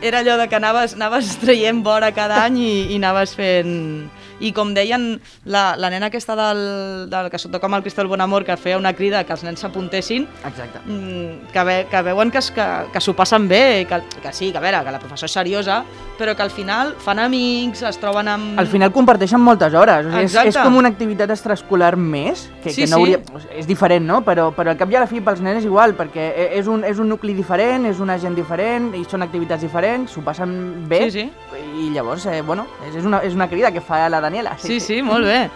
era 0.00 0.22
allò 0.22 0.36
de 0.38 0.46
que 0.48 0.56
anaves, 0.56 0.94
anaves 0.94 1.34
traient 1.42 1.82
vora 1.84 2.12
cada 2.16 2.44
any 2.46 2.62
i, 2.62 2.72
i 2.94 3.02
anaves 3.02 3.36
fent... 3.36 4.08
I 4.40 4.52
com 4.52 4.72
deien, 4.74 5.20
la, 5.44 5.74
la 5.76 5.90
nena 5.90 6.06
aquesta 6.06 6.36
del, 6.38 7.10
del 7.10 7.30
que 7.30 7.38
toca 7.50 7.66
amb 7.66 7.74
el 7.76 7.82
Cristol 7.82 8.06
Bonamor, 8.06 8.44
que 8.44 8.56
feia 8.56 8.78
una 8.78 8.92
crida 8.94 9.24
que 9.24 9.32
els 9.32 9.42
nens 9.42 9.60
s'apuntessin, 9.60 10.28
Exacte. 10.46 10.78
mm, 10.86 11.50
que, 11.52 11.64
ve, 11.64 11.86
que 11.90 12.02
veuen 12.02 12.30
que, 12.30 12.38
es- 12.38 12.50
que, 12.50 12.66
que 12.92 13.00
s'ho 13.00 13.14
passen 13.16 13.48
bé, 13.48 13.86
que, 13.88 14.00
que 14.22 14.32
sí, 14.32 14.52
que 14.52 14.58
a 14.58 14.60
veure, 14.60 14.84
que 14.84 14.92
la 14.92 14.98
professora 15.00 15.26
és 15.26 15.32
seriosa, 15.32 15.82
però 16.18 16.34
que 16.36 16.42
al 16.42 16.50
final 16.50 16.94
fan 16.98 17.18
amics, 17.18 17.82
es 17.82 17.98
troben 17.98 18.28
amb... 18.28 18.58
Al 18.58 18.66
final 18.66 18.92
comparteixen 18.92 19.40
moltes 19.40 19.74
hores, 19.74 20.06
o 20.06 20.10
sigui, 20.10 20.24
és, 20.24 20.30
Exacte. 20.34 20.48
és 20.54 20.58
com 20.62 20.76
una 20.76 20.88
activitat 20.88 21.30
extraescolar 21.30 21.96
més, 21.96 22.48
que, 22.62 22.70
Sí, 22.70 22.82
que 22.84 22.90
no 22.90 22.96
sí. 22.96 23.14
hauria... 23.14 23.20
És 23.58 23.66
diferent, 23.66 24.04
no? 24.06 24.20
Però, 24.26 24.50
però 24.54 24.70
al 24.70 24.78
cap 24.78 24.90
i 24.90 24.96
a 24.96 25.00
la 25.00 25.06
fi 25.10 25.20
pels 25.20 25.40
nens 25.42 25.58
és 25.62 25.66
igual, 25.66 25.96
perquè 25.98 26.28
e- 26.34 26.48
és 26.58 26.66
un, 26.70 26.84
és 26.84 26.98
un 26.98 27.08
nucli 27.08 27.34
diferent, 27.34 27.86
és 27.86 27.98
una 28.00 28.18
gent 28.18 28.34
diferent, 28.38 28.92
i 28.94 29.04
són 29.08 29.22
activitats 29.26 29.62
diferents, 29.62 30.12
s'ho 30.14 30.22
passen 30.22 30.86
bé, 30.88 31.04
Sí, 31.10 31.22
sí. 31.22 31.30
I 31.78 31.88
llavors, 31.94 32.26
eh, 32.26 32.40
bueno, 32.42 32.66
és, 32.86 32.94
és, 32.96 33.04
una, 33.04 33.20
és 33.26 33.34
una 33.34 33.48
crida 33.48 33.72
que 33.72 33.82
fa 33.84 34.00
la 34.08 34.20
Daniela. 34.20 34.56
Sí, 34.58 34.78
sí, 34.80 35.00
molt 35.02 35.26
bé. 35.26 35.48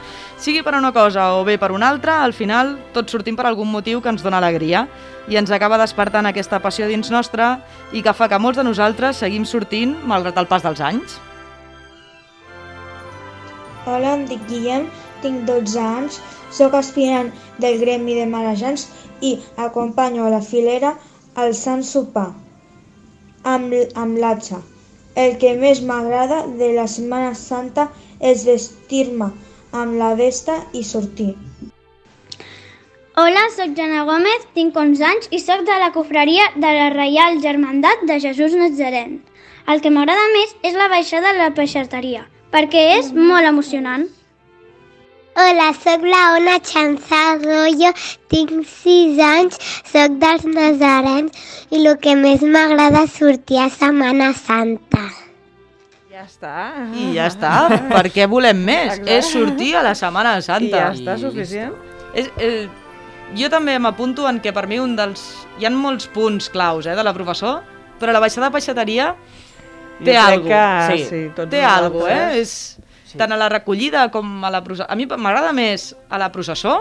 Sigui 0.42 0.62
per 0.66 0.74
una 0.74 0.92
cosa 0.92 1.32
o 1.36 1.44
bé 1.46 1.58
per 1.58 1.70
una 1.72 1.88
altra, 1.88 2.22
al 2.24 2.34
final 2.34 2.76
tots 2.94 3.14
sortim 3.14 3.36
per 3.38 3.46
algun 3.46 3.70
motiu 3.70 4.00
que 4.02 4.10
ens 4.10 4.24
dona 4.24 4.40
alegria 4.42 4.86
i 5.30 5.38
ens 5.38 5.52
acaba 5.54 5.78
despertant 5.78 6.26
aquesta 6.26 6.58
passió 6.62 6.88
dins 6.90 7.12
nostra 7.14 7.60
i 7.92 8.02
que 8.02 8.14
fa 8.14 8.28
que 8.28 8.40
molts 8.42 8.58
de 8.58 8.66
nosaltres 8.66 9.22
seguim 9.22 9.46
sortint 9.46 9.94
malgrat 10.06 10.40
el 10.42 10.50
pas 10.50 10.66
dels 10.66 10.82
anys. 10.82 11.18
Hola, 13.86 14.16
em 14.16 14.26
dic 14.30 14.42
Guillem, 14.50 14.86
tinc 15.22 15.46
12 15.46 15.78
anys, 15.82 16.20
sóc 16.54 16.74
aspirant 16.78 17.32
del 17.62 17.80
Gremi 17.80 18.14
de 18.18 18.26
Marejans 18.30 18.88
i 19.22 19.36
acompanyo 19.56 20.26
a 20.26 20.34
la 20.34 20.42
filera 20.42 20.96
al 21.34 21.54
Sant 21.54 21.82
Sopar 21.86 22.32
amb, 23.42 23.74
amb 23.98 24.18
l'atxa. 24.18 24.60
El 25.14 25.36
que 25.36 25.52
més 25.60 25.82
m'agrada 25.84 26.46
de 26.58 26.72
la 26.72 26.86
Setmana 26.88 27.34
Santa 27.36 27.88
és 28.20 28.46
vestir-me 28.48 29.28
amb 29.72 29.98
la 30.00 30.14
vesta 30.16 30.56
i 30.72 30.84
sortir. 30.84 31.34
Hola, 33.20 33.42
sóc 33.52 33.74
Jana 33.76 34.06
Gómez, 34.08 34.46
tinc 34.56 34.76
11 34.76 35.04
anys 35.04 35.28
i 35.36 35.40
sóc 35.42 35.66
de 35.68 35.74
la 35.82 35.90
cofreria 35.92 36.46
de 36.56 36.70
la 36.78 36.88
Reial 36.94 37.42
Germandat 37.44 38.06
de 38.08 38.16
Jesús 38.24 38.56
Nazaret. 38.56 39.20
El 39.68 39.84
que 39.84 39.92
m'agrada 39.92 40.30
més 40.32 40.56
és 40.64 40.78
la 40.80 40.88
baixada 40.88 41.28
a 41.30 41.36
la 41.36 41.52
peixateria, 41.58 42.24
perquè 42.54 42.86
és 42.96 43.12
molt 43.12 43.46
emocionant. 43.46 44.08
Hola, 45.34 45.72
sóc 45.72 46.02
la 46.04 46.34
Ona 46.36 46.58
Chanzarroyo, 46.60 47.88
tinc 48.28 48.66
6 48.68 49.20
anys, 49.24 49.56
sóc 49.88 50.18
dels 50.20 50.44
Nazarens 50.44 51.38
i 51.72 51.80
el 51.80 51.88
que 52.04 52.12
més 52.20 52.44
m'agrada 52.44 53.06
és 53.06 53.14
sortir 53.16 53.62
a 53.62 53.70
Setmana 53.72 54.34
Santa. 54.36 55.06
Ja 56.12 56.26
està. 56.26 56.52
I 56.92 57.06
ja 57.16 57.30
està, 57.32 57.54
per 57.94 58.04
què 58.12 58.28
volem 58.28 58.60
més? 58.60 58.98
Exacte. 58.98 59.16
És 59.16 59.32
sortir 59.32 59.72
a 59.80 59.86
la 59.88 59.94
Setmana 59.96 60.34
Santa. 60.44 60.68
I 60.68 60.76
ja 60.76 60.92
està, 60.98 61.16
suficient. 61.24 61.72
És, 62.12 62.28
eh, 62.36 62.68
jo 63.32 63.48
també 63.48 63.78
m'apunto 63.80 64.28
en 64.28 64.36
que 64.44 64.52
per 64.52 64.66
mi 64.68 64.82
un 64.84 64.98
dels... 65.00 65.24
Hi 65.56 65.64
ha 65.64 65.72
molts 65.72 66.12
punts 66.12 66.52
claus 66.52 66.84
eh, 66.84 66.92
de 66.98 67.08
la 67.08 67.16
professor, 67.16 67.62
però 67.96 68.12
la 68.12 68.20
baixada 68.20 68.50
de 68.50 68.58
peixateria 68.60 69.14
té 70.04 70.20
algo. 70.20 70.44
que 70.52 71.04
sí, 71.08 71.26
tots 71.32 71.48
té 71.56 71.64
algo, 71.64 72.04
eh? 72.04 72.20
nosaltres. 72.20 72.42
És, 72.44 72.91
sí. 73.12 73.18
Tant 73.20 73.32
a 73.32 73.36
la 73.36 73.48
recollida 73.52 74.08
com 74.10 74.42
a 74.44 74.50
la 74.50 74.64
processó. 74.64 74.90
A 74.90 74.96
mi 74.96 75.06
m'agrada 75.06 75.52
més 75.52 75.92
a 76.10 76.18
la 76.18 76.32
processó, 76.32 76.80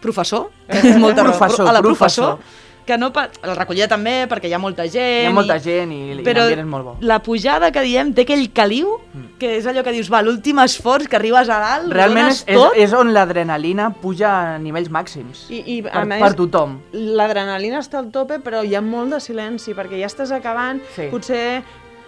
professor, 0.00 0.50
que 0.68 0.78
és 0.78 0.96
molta 1.04 1.22
raó, 1.26 1.34
Professor, 1.36 1.68
a 1.68 1.72
la 1.72 1.82
professor. 1.82 2.36
professor, 2.38 2.66
que 2.88 2.96
no 2.96 3.10
pa... 3.12 3.26
la 3.44 3.52
recollida 3.52 3.84
també, 3.90 4.22
perquè 4.30 4.48
hi 4.48 4.54
ha 4.56 4.58
molta 4.62 4.86
gent. 4.88 5.26
Hi 5.26 5.26
ha 5.28 5.32
molta 5.36 5.58
i- 5.58 5.60
gent 5.60 5.90
i, 5.92 5.96
i 6.14 6.22
però 6.24 6.46
l'ambient 6.46 6.62
és 6.62 6.68
molt 6.70 6.86
bo. 6.86 6.94
la 7.04 7.18
pujada 7.20 7.68
que 7.70 7.82
diem 7.84 8.14
té 8.16 8.22
aquell 8.24 8.46
caliu, 8.56 8.94
que 9.38 9.58
és 9.58 9.66
allò 9.68 9.82
que 9.84 9.92
dius, 9.92 10.08
va, 10.08 10.22
l'últim 10.24 10.56
esforç, 10.62 11.04
que 11.06 11.18
arribes 11.18 11.50
a 11.52 11.58
dalt, 11.60 11.92
Realment 11.92 12.30
és, 12.32 12.40
és, 12.46 12.56
tot. 12.56 12.72
és 12.80 12.94
on 12.96 13.12
l'adrenalina 13.12 13.90
puja 13.92 14.30
a 14.54 14.56
nivells 14.62 14.88
màxims. 14.88 15.44
I, 15.52 15.60
i 15.74 15.76
per, 15.84 15.92
a 16.00 16.06
més, 16.08 16.22
per 16.24 16.32
tothom. 16.40 16.78
L'adrenalina 16.96 17.82
està 17.84 18.00
al 18.00 18.08
tope, 18.14 18.40
però 18.40 18.64
hi 18.64 18.72
ha 18.74 18.80
molt 18.80 19.12
de 19.12 19.20
silenci, 19.20 19.76
perquè 19.76 20.00
ja 20.00 20.08
estàs 20.08 20.32
acabant, 20.32 20.80
Sí. 20.96 21.10
potser 21.12 21.60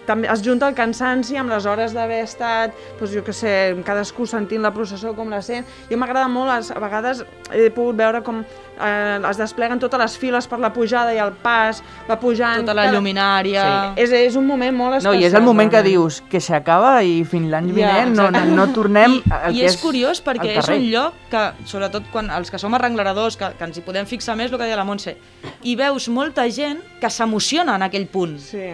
també 0.06 0.28
es 0.32 0.42
junta 0.42 0.66
el 0.68 0.74
cansanci 0.74 1.36
amb 1.36 1.50
les 1.52 1.66
hores 1.66 1.92
d'haver 1.94 2.22
estat, 2.24 2.72
doncs 2.98 3.12
jo 3.14 3.22
què 3.26 3.32
sé, 3.36 3.52
cadascú 3.86 4.26
sentint 4.26 4.62
la 4.64 4.72
processó 4.74 5.14
com 5.14 5.28
la 5.30 5.42
sent. 5.42 5.66
Jo 5.90 5.96
m'agrada 6.00 6.28
molt, 6.28 6.50
les- 6.54 6.70
a 6.74 6.80
vegades 6.82 7.24
he 7.52 7.70
pogut 7.70 7.96
veure 7.96 8.22
com 8.22 8.40
eh, 8.42 9.20
es 9.30 9.36
despleguen 9.38 9.78
totes 9.78 10.00
les 10.00 10.16
files 10.18 10.46
per 10.48 10.58
la 10.58 10.72
pujada 10.72 11.12
i 11.14 11.18
el 11.18 11.32
pas, 11.32 11.82
va 12.08 12.18
pujant... 12.18 12.64
Tota 12.64 12.74
la 12.74 12.88
lluminària. 12.92 13.64
Sí. 13.96 14.02
És, 14.02 14.12
és 14.12 14.36
un 14.36 14.46
moment 14.46 14.74
molt 14.76 14.90
No, 14.90 14.96
especial. 14.98 15.22
i 15.22 15.26
és 15.26 15.34
el 15.34 15.42
moment 15.46 15.70
que 15.70 15.82
dius 15.86 16.22
que 16.30 16.40
s'acaba 16.40 17.02
i 17.04 17.22
fins 17.24 17.50
l'any 17.52 17.68
Ja, 17.70 17.74
vinent 17.74 18.16
no, 18.16 18.30
no, 18.30 18.44
no 18.56 18.66
tornem 18.74 19.18
I, 19.20 19.22
al 19.30 19.54
I 19.54 19.60
que 19.60 19.66
és 19.70 19.76
curiós 19.80 20.22
perquè 20.24 20.56
és 20.58 20.68
un 20.68 20.86
lloc 20.90 21.14
que, 21.30 21.44
sobretot 21.66 22.08
quan 22.12 22.30
els 22.30 22.50
que 22.50 22.58
som 22.58 22.74
arrengleradors, 22.74 23.36
que, 23.36 23.52
que 23.58 23.64
ens 23.68 23.78
hi 23.78 23.84
podem 23.86 24.06
fixar 24.06 24.34
més, 24.36 24.50
el 24.50 24.58
que 24.58 24.64
deia 24.64 24.76
la 24.80 24.84
Montse, 24.88 25.16
i 25.62 25.76
veus 25.76 26.08
molta 26.08 26.48
gent 26.50 26.80
que 27.00 27.10
s'emociona 27.10 27.76
en 27.76 27.82
aquell 27.86 28.06
punt. 28.10 28.38
Sí. 28.42 28.72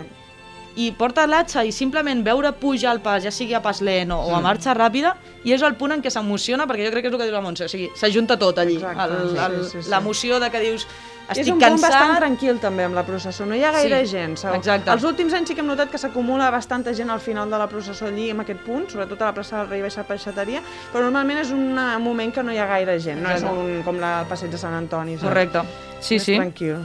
I 0.77 0.91
porta 0.93 1.25
l'atxa 1.27 1.65
i 1.65 1.73
simplement 1.73 2.21
veure 2.25 2.53
pujar 2.53 2.93
el 2.93 3.01
pas, 3.01 3.23
ja 3.25 3.31
sigui 3.33 3.55
a 3.57 3.63
pas 3.65 3.81
lent 3.81 4.11
o, 4.13 4.19
o 4.21 4.35
a 4.35 4.39
Mm. 4.41 4.43
marxa 4.45 4.75
ràpida, 4.77 5.15
i 5.45 5.53
és 5.53 5.63
el 5.63 5.75
punt 5.75 5.93
en 5.93 6.03
què 6.03 6.11
s'emociona, 6.11 6.67
perquè 6.67 6.85
jo 6.85 6.91
crec 6.93 7.03
que 7.03 7.09
és 7.09 7.15
el 7.15 7.19
que 7.19 7.25
diu 7.25 7.33
la 7.33 7.41
Montse, 7.41 7.65
o 7.65 7.69
sigui, 7.69 7.91
s'ajunta 7.97 8.37
tot 8.39 8.59
allí. 8.59 8.77
Exacte, 8.77 9.15
El- 9.15 9.65
sí, 9.65 9.71
sí, 9.71 9.83
sí. 9.85 9.91
L'emoció 9.91 10.39
de 10.39 10.51
que 10.51 10.61
dius, 10.61 10.87
és 11.31 11.39
estic 11.39 11.55
un 11.55 11.59
punt 11.59 11.71
cansat... 11.71 11.91
bastant 11.91 12.17
tranquil 12.19 12.59
també 12.61 12.85
amb 12.85 12.95
la 12.95 13.03
processó, 13.07 13.47
no 13.47 13.55
hi 13.57 13.65
ha 13.65 13.73
gaire 13.73 14.03
Sí, 14.05 14.11
gent. 14.13 14.37
Exacte. 14.55 14.91
Els 14.93 15.03
últims 15.05 15.33
anys 15.33 15.49
sí 15.49 15.55
que 15.55 15.61
hem 15.65 15.67
notat 15.67 15.91
que 15.91 15.99
s'acumula 15.99 16.51
bastanta 16.51 16.93
gent 16.95 17.09
al 17.11 17.21
final 17.21 17.49
de 17.51 17.57
la 17.59 17.67
processó 17.69 18.07
allí 18.07 18.29
en 18.31 18.41
aquest 18.45 18.61
punt, 18.61 18.91
sobretot 18.91 19.23
a 19.23 19.31
la 19.33 19.35
plaça 19.35 19.59
del 19.63 19.69
Rei 19.71 19.81
Baixa 19.83 20.05
Peixateria, 20.05 20.61
però 20.93 21.03
normalment 21.03 21.39
és 21.41 21.51
un 21.51 21.73
moment 22.05 22.33
que 22.35 22.43
no 22.43 22.53
hi 22.53 22.59
ha 22.59 22.67
gaire 22.67 23.01
gent, 23.01 23.23
no 23.23 23.31
és 23.31 23.41
Exacte. 23.41 23.59
un, 23.59 23.83
com 23.83 23.97
la, 23.99 24.21
el 24.21 24.27
passeig 24.27 24.51
de 24.53 24.59
Sant 24.59 24.75
Antoni. 24.75 25.17
Correcte. 25.17 25.63
Sí, 26.01 26.17
és 26.17 26.23
sí. 26.23 26.37
tranquil. 26.37 26.77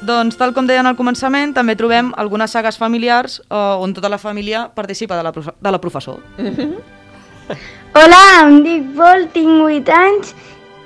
Doncs, 0.00 0.36
tal 0.38 0.52
com 0.54 0.66
deien 0.68 0.86
al 0.86 0.94
començament, 0.98 1.50
també 1.56 1.74
trobem 1.74 2.12
algunes 2.22 2.52
sagues 2.54 2.76
familiars 2.78 3.40
eh, 3.40 3.56
on 3.82 3.94
tota 3.96 4.10
la 4.12 4.18
família 4.22 4.68
participa 4.74 5.16
de 5.18 5.24
la, 5.26 5.32
de 5.34 5.72
la 5.74 5.80
professor. 5.82 6.20
Hola, 7.98 8.20
em 8.44 8.60
dic 8.62 8.86
Pol, 8.94 9.26
tinc 9.34 9.64
8 9.64 9.96
anys. 9.96 10.36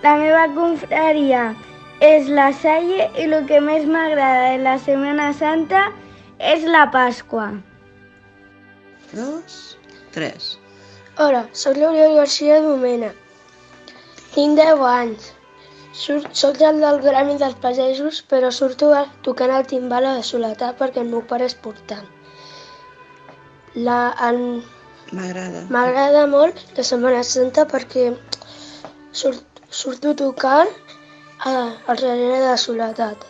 La 0.02 0.14
meva 0.18 0.46
confraria 0.54 1.50
és 2.02 2.30
la 2.32 2.48
Salle 2.56 3.10
i 3.20 3.26
el 3.28 3.36
que 3.50 3.60
més 3.62 3.84
m'agrada 3.86 4.48
de 4.54 4.62
la 4.64 4.78
Setmana 4.80 5.28
Santa 5.36 5.84
és 6.52 6.64
la 6.64 6.86
Pasqua. 6.94 7.50
Dos, 9.12 9.76
tres. 10.16 10.56
Hola, 11.20 11.44
sóc 11.52 11.76
l'Oriol 11.76 12.16
García 12.16 12.62
Domena. 12.64 13.12
Tinc 14.32 14.56
10 14.56 14.82
anys. 14.88 15.30
Surt, 15.92 16.28
soc 16.32 16.60
el 16.64 16.78
del 16.80 17.00
Gremi 17.04 17.34
dels 17.40 17.58
Pagesos, 17.60 18.22
però 18.28 18.50
surto 18.50 18.92
a- 18.96 19.06
tocant 19.26 19.50
el 19.56 19.66
timbal 19.68 20.06
a 20.08 20.14
de 20.18 20.22
soletar 20.24 20.70
perquè 20.78 21.02
el 21.02 21.10
meu 21.12 21.22
pare 21.32 21.44
és 21.50 21.54
portant. 21.54 22.06
La, 23.74 23.98
el, 24.28 24.38
M'agrada. 25.12 25.66
M'agrada 25.68 26.26
molt 26.26 26.56
la 26.76 26.84
Setmana 26.88 27.22
Santa 27.28 27.66
perquè 27.68 28.06
surt, 29.12 29.44
surto 29.68 30.14
tocant 30.16 30.68
a, 31.44 31.52
al 31.52 31.96
darrere 32.00 32.40
de 32.46 32.56
soledat. 32.56 33.26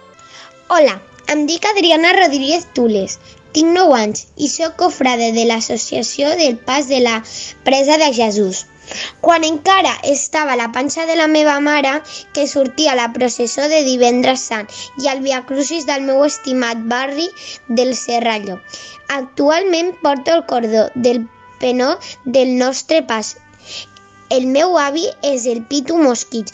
Hola, 0.70 1.00
em 1.34 1.46
dic 1.50 1.66
Adriana 1.66 2.12
Rodríguez 2.18 2.68
Tules, 2.78 3.18
tinc 3.52 3.74
9 3.74 3.96
anys 3.98 4.26
i 4.36 4.48
sóc 4.48 4.76
cofrade 4.80 5.32
de 5.34 5.44
l'Associació 5.50 6.30
del 6.38 6.56
Pas 6.58 6.86
de 6.88 7.00
la 7.02 7.18
Presa 7.66 7.98
de 7.98 8.12
Jesús. 8.14 8.66
Quan 9.20 9.44
encara 9.48 9.92
estava 10.12 10.54
a 10.54 10.58
la 10.60 10.70
panxa 10.76 11.06
de 11.06 11.16
la 11.16 11.28
meva 11.34 11.58
mare, 11.60 11.92
que 12.34 12.46
sortia 12.52 12.92
a 12.92 12.98
la 12.98 13.10
processó 13.18 13.68
de 13.72 13.82
divendres 13.88 14.46
sant 14.52 14.72
i 15.02 15.08
al 15.12 15.22
Via 15.26 15.42
Crucis 15.50 15.86
del 15.90 16.02
meu 16.08 16.24
estimat 16.26 16.82
barri 16.94 17.28
del 17.68 17.94
Serrallo. 18.00 18.58
Actualment 19.18 19.94
porto 20.02 20.34
el 20.38 20.46
cordó 20.46 20.88
del 20.94 21.26
penó 21.60 21.92
del 22.24 22.56
nostre 22.58 23.02
pas. 23.02 23.36
El 24.30 24.46
meu 24.56 24.78
avi 24.78 25.06
és 25.34 25.46
el 25.46 25.62
Pitu 25.70 25.98
Mosquit. 26.00 26.50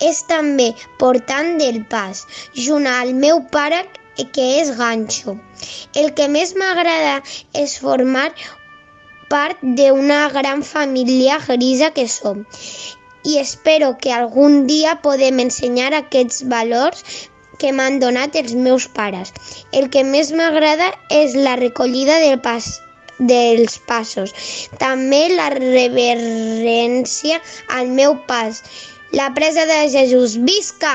És 0.00 0.22
també 0.28 0.70
portant 1.00 1.58
del 1.60 1.82
pas, 1.94 2.22
junt 2.66 2.86
al 2.88 3.12
meu 3.24 3.42
pare 3.56 3.82
que 4.36 4.46
és 4.60 4.70
ganxo. 4.76 5.36
El 5.94 6.14
que 6.16 6.28
més 6.28 6.54
m'agrada 6.56 7.20
és 7.62 7.76
formar 7.84 8.30
part 9.32 9.60
d'una 9.62 10.22
gran 10.34 10.64
família 10.66 11.38
grisa 11.46 11.90
que 11.96 12.06
som 12.08 12.44
i 13.24 13.38
espero 13.38 13.96
que 13.98 14.12
algun 14.12 14.66
dia 14.66 14.96
podem 15.04 15.40
ensenyar 15.44 15.92
aquests 15.94 16.42
valors 16.52 17.04
que 17.60 17.72
m'han 17.76 17.98
donat 18.00 18.36
els 18.40 18.54
meus 18.66 18.86
pares. 18.98 19.32
El 19.76 19.90
que 19.94 20.02
més 20.04 20.32
m'agrada 20.32 20.88
és 21.12 21.36
la 21.36 21.56
recollida 21.60 22.16
del 22.24 22.40
pas, 22.46 22.70
dels 23.32 23.76
passos. 23.90 24.32
També 24.80 25.26
la 25.34 25.50
reverència 25.52 27.40
al 27.76 27.92
meu 28.00 28.16
pas. 28.30 28.62
La 29.12 29.28
presa 29.36 29.66
de 29.68 29.80
Jesús, 29.92 30.38
visca! 30.48 30.94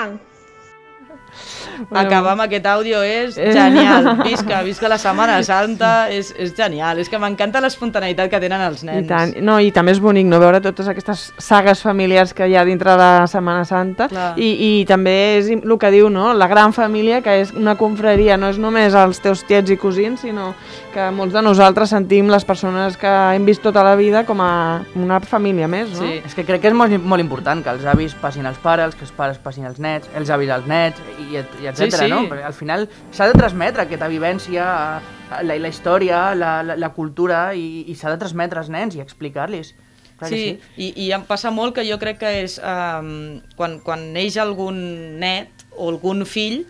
Acabar 1.91 2.31
amb 2.33 2.41
aquest 2.45 2.65
àudio 2.65 3.01
és 3.03 3.37
Eh. 3.37 3.51
genial. 3.53 4.17
Visca, 4.23 4.61
visca 4.63 4.87
la 4.89 4.97
Setmana 4.97 5.41
Santa, 5.43 6.09
és, 6.11 6.33
és 6.37 6.53
genial. 6.55 6.99
És 6.99 7.09
que 7.09 7.19
m'encanta 7.19 7.61
l'espontaneïtat 7.61 8.29
que 8.29 8.39
tenen 8.39 8.61
els 8.61 8.83
I 8.83 8.85
nens. 8.87 9.07
tant. 9.07 9.35
No, 9.41 9.59
i 9.59 9.71
també 9.71 9.91
és 9.91 9.99
bonic 9.99 10.25
no 10.27 10.39
veure 10.39 10.61
totes 10.61 10.87
aquestes 10.87 11.33
sagues 11.37 11.81
familiars 11.81 12.33
que 12.33 12.47
hi 12.47 12.55
ha 12.55 12.65
dintre 12.65 12.91
de 12.91 12.97
la 12.97 13.27
Setmana 13.27 13.65
Santa 13.65 14.07
Clar. 14.07 14.33
i, 14.37 14.81
i 14.81 14.85
també 14.85 15.37
és 15.37 15.49
el 15.49 15.77
que 15.79 15.91
diu, 15.91 16.09
no? 16.09 16.33
La 16.33 16.47
gran 16.47 16.73
família, 16.73 17.21
que 17.21 17.41
és 17.41 17.51
una 17.53 17.75
confraria, 17.75 18.37
no 18.37 18.49
és 18.49 18.57
només 18.57 18.93
els 18.93 19.19
teus 19.21 19.43
tiets 19.45 19.69
i 19.71 19.77
cosins, 19.77 20.21
sinó 20.21 20.53
que 20.93 21.09
molts 21.11 21.33
de 21.33 21.41
nosaltres 21.41 21.89
sentim 21.89 22.29
les 22.31 22.45
persones 22.45 22.95
que 22.97 23.07
hem 23.35 23.45
vist 23.45 23.61
tota 23.61 23.83
la 23.83 23.95
vida 23.95 24.23
com 24.25 24.39
a 24.41 24.81
una 24.95 25.19
família 25.19 25.67
més, 25.67 25.89
no? 25.91 25.99
Sí, 26.05 26.21
és 26.25 26.33
que 26.33 26.45
crec 26.45 26.61
que 26.61 26.67
és 26.69 26.73
molt, 26.73 26.95
molt 27.03 27.19
important 27.21 27.61
que 27.63 27.69
els 27.69 27.83
avis 27.85 28.13
passin 28.15 28.45
als 28.45 28.57
pares, 28.63 28.95
que 28.95 29.03
els 29.03 29.11
pares 29.11 29.37
passin 29.37 29.65
als 29.65 29.77
nets, 29.79 30.07
els 30.15 30.29
avis 30.29 30.49
als 30.49 30.65
nets, 30.67 31.01
i, 31.19 31.35
i 31.63 31.64
etc. 31.71 31.89
Sí, 31.91 32.03
sí. 32.03 32.09
no? 32.11 32.23
Perquè 32.29 32.45
al 32.47 32.57
final 32.57 32.87
s'ha 33.11 33.29
de 33.31 33.37
transmetre 33.37 33.85
aquesta 33.85 34.09
vivència, 34.11 34.67
eh, 34.99 35.41
la, 35.43 35.57
la 35.61 35.71
història, 35.71 36.21
la, 36.37 36.59
la, 36.65 36.77
la 36.79 36.91
cultura, 36.97 37.47
i, 37.53 37.85
i 37.91 37.97
s'ha 37.97 38.13
de 38.13 38.21
transmetre 38.21 38.61
als 38.61 38.71
nens 38.73 38.97
i 38.97 39.03
explicar-los. 39.03 39.73
Que 40.19 40.29
Sí, 40.31 40.43
i, 40.79 40.93
i 41.03 41.09
em 41.11 41.25
passa 41.27 41.51
molt 41.51 41.75
que 41.75 41.83
jo 41.83 41.97
crec 41.99 42.21
que 42.21 42.29
és 42.45 42.55
um, 42.63 43.41
quan, 43.59 43.81
quan 43.83 44.13
neix 44.15 44.37
algun 44.39 44.77
net 45.19 45.65
o 45.75 45.89
algun 45.91 46.23
fill, 46.23 46.61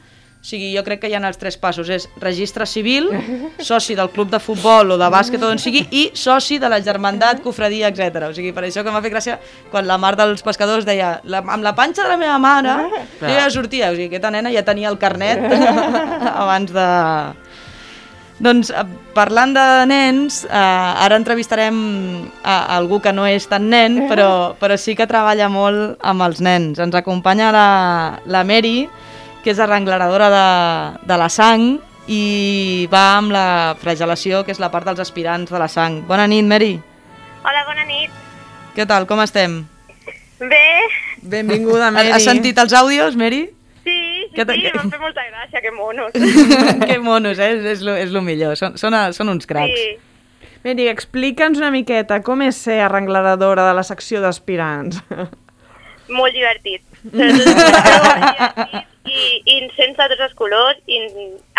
o 0.45 0.47
sigui, 0.47 0.67
jo 0.75 0.83
crec 0.85 0.99
que 1.01 1.09
hi 1.09 1.15
ha 1.17 1.19
els 1.25 1.39
tres 1.41 1.55
passos, 1.57 1.87
és 1.89 2.03
registre 2.21 2.67
civil, 2.69 3.07
soci 3.65 3.95
del 3.97 4.11
club 4.13 4.29
de 4.29 4.37
futbol 4.37 4.91
o 4.93 4.97
de 5.01 5.07
bàsquet 5.09 5.41
o 5.41 5.47
d'on 5.49 5.57
sigui, 5.57 5.79
i 5.89 6.03
soci 6.13 6.59
de 6.61 6.69
la 6.69 6.77
germandat, 6.85 7.39
cofradia, 7.41 7.89
etc. 7.89 8.27
O 8.27 8.35
sigui, 8.37 8.51
per 8.53 8.67
això 8.67 8.83
que 8.85 8.91
m'ha 8.93 9.01
fet 9.01 9.15
gràcia 9.15 9.39
quan 9.71 9.87
la 9.89 9.97
mare 9.97 10.19
dels 10.19 10.45
pescadors 10.45 10.85
deia 10.85 11.15
la, 11.25 11.41
amb 11.41 11.65
la 11.65 11.73
panxa 11.73 12.03
de 12.05 12.11
la 12.11 12.19
meva 12.21 12.35
mare, 12.37 12.75
jo 13.23 13.31
ja 13.31 13.47
sortia, 13.49 13.89
o 13.89 13.97
sigui, 13.97 14.11
aquesta 14.11 14.29
nena 14.35 14.51
ja 14.53 14.61
tenia 14.67 14.91
el 14.93 14.99
carnet 15.01 15.41
abans 16.43 16.75
de... 16.75 16.85
Doncs 18.45 18.69
eh, 18.69 18.83
parlant 19.15 19.55
de 19.55 19.65
nens, 19.89 20.43
eh, 20.45 20.53
ara 21.07 21.17
entrevistarem 21.17 21.79
a, 22.43 22.59
a 22.59 22.77
algú 22.77 22.99
que 23.01 23.15
no 23.15 23.25
és 23.25 23.49
tan 23.49 23.65
nen, 23.71 24.03
però, 24.11 24.53
però 24.61 24.77
sí 24.77 24.93
que 24.93 25.09
treballa 25.09 25.49
molt 25.49 25.97
amb 26.05 26.27
els 26.27 26.43
nens. 26.45 26.77
Ens 26.83 27.01
acompanya 27.01 27.49
la, 27.55 27.67
la 28.29 28.45
Mary, 28.45 28.83
que 29.45 29.53
és 29.53 29.59
arrengleradora 29.61 30.27
de, 30.33 30.45
de 31.05 31.15
la 31.21 31.27
sang 31.29 31.75
i 32.09 32.87
va 32.89 33.03
amb 33.19 33.29
la 33.29 33.75
flagelació, 33.77 34.41
que 34.45 34.49
és 34.55 34.61
la 34.61 34.71
part 34.73 34.89
dels 34.89 35.03
aspirants 35.03 35.51
de 35.53 35.59
la 35.61 35.67
sang. 35.69 35.99
Bona 36.09 36.25
nit, 36.25 36.47
Mary. 36.49 36.71
Hola, 37.45 37.61
bona 37.67 37.85
nit. 37.85 38.09
Què 38.73 38.87
tal, 38.89 39.05
com 39.05 39.21
estem? 39.21 39.59
Bé, 40.41 40.63
Benvinguda, 41.21 41.91
Mary. 41.93 42.09
Has 42.15 42.25
sentit 42.25 42.57
els 42.61 42.73
àudios, 42.73 43.13
Mary? 43.15 43.43
sí, 43.85 44.25
sí, 44.33 44.41
tal- 44.41 44.57
sí, 44.57 44.71
m'ha 44.73 44.81
fet 44.89 44.99
molta 45.03 45.21
gràcia, 45.29 45.61
que 45.61 45.71
monos. 45.71 46.11
que 46.89 46.97
monos, 46.97 47.37
eh? 47.37 47.51
És, 47.53 47.65
és, 47.75 47.85
lo, 47.85 47.93
és 48.01 48.09
lo 48.09 48.25
millor. 48.25 48.57
Són, 48.57 48.79
són, 48.81 48.97
són 49.13 49.29
uns 49.29 49.45
cracs. 49.45 49.77
Sí. 49.77 50.49
Mary, 50.65 50.89
explica'ns 50.89 51.61
una 51.61 51.69
miqueta 51.69 52.17
com 52.25 52.41
és 52.41 52.57
ser 52.65 52.79
arrengleradora 52.81 53.69
de 53.69 53.77
la 53.77 53.85
secció 53.85 54.25
d'aspirants. 54.25 55.03
Molt 56.09 56.33
divertit. 56.33 56.81
Sobretot 57.13 58.01
molt 58.09 58.25
divertit 58.25 58.91
i, 59.05 59.41
sents 59.85 59.97
de 60.01 60.07
tots 60.11 60.25
els 60.27 60.33
colors, 60.37 60.81
i 60.89 60.99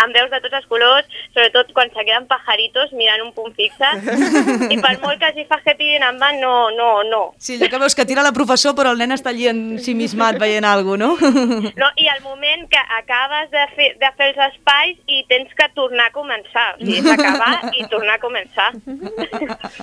amb 0.03 0.13
veus 0.13 0.29
de 0.31 0.39
tots 0.43 0.57
els 0.59 0.67
colors, 0.69 1.07
sobretot 1.33 1.71
quan 1.73 1.89
se 1.93 2.03
queden 2.03 2.27
pajaritos 2.29 2.91
mirant 2.97 3.23
un 3.25 3.31
punt 3.33 3.55
fixe. 3.55 3.89
I 4.73 4.77
per 4.83 4.93
molt 5.01 5.19
que 5.21 5.31
s'hi 5.33 5.47
fa 5.49 5.57
happy 5.63 5.95
en 5.97 6.19
van, 6.19 6.39
no, 6.43 6.69
no, 6.75 6.89
no. 7.07 7.21
Sí, 7.39 7.55
allò 7.57 7.69
que 7.71 7.79
veus 7.81 7.95
que 7.95 8.05
tira 8.05 8.25
la 8.25 8.33
professor 8.35 8.75
però 8.77 8.91
el 8.93 8.99
nen 9.01 9.15
està 9.15 9.31
allí 9.31 9.47
ensimismat 9.49 10.37
veient 10.41 10.65
alguna 10.67 11.13
cosa, 11.17 11.31
no? 11.31 11.71
no 11.77 11.89
I 11.97 12.07
al 12.11 12.21
moment 12.25 12.67
que 12.69 12.81
acabes 12.99 13.49
de 13.53 13.65
fer, 13.75 13.89
de 14.01 14.09
fer 14.19 14.29
els 14.33 14.41
espais 14.51 14.97
i 15.07 15.23
tens 15.31 15.53
que 15.57 15.69
tornar 15.77 16.09
a 16.11 16.15
començar. 16.15 16.67
O 16.75 16.83
sigui, 16.83 16.99
és 16.99 17.11
acabar 17.13 17.71
i 17.77 17.85
tornar 17.91 18.17
a 18.17 18.23
començar. 18.23 18.69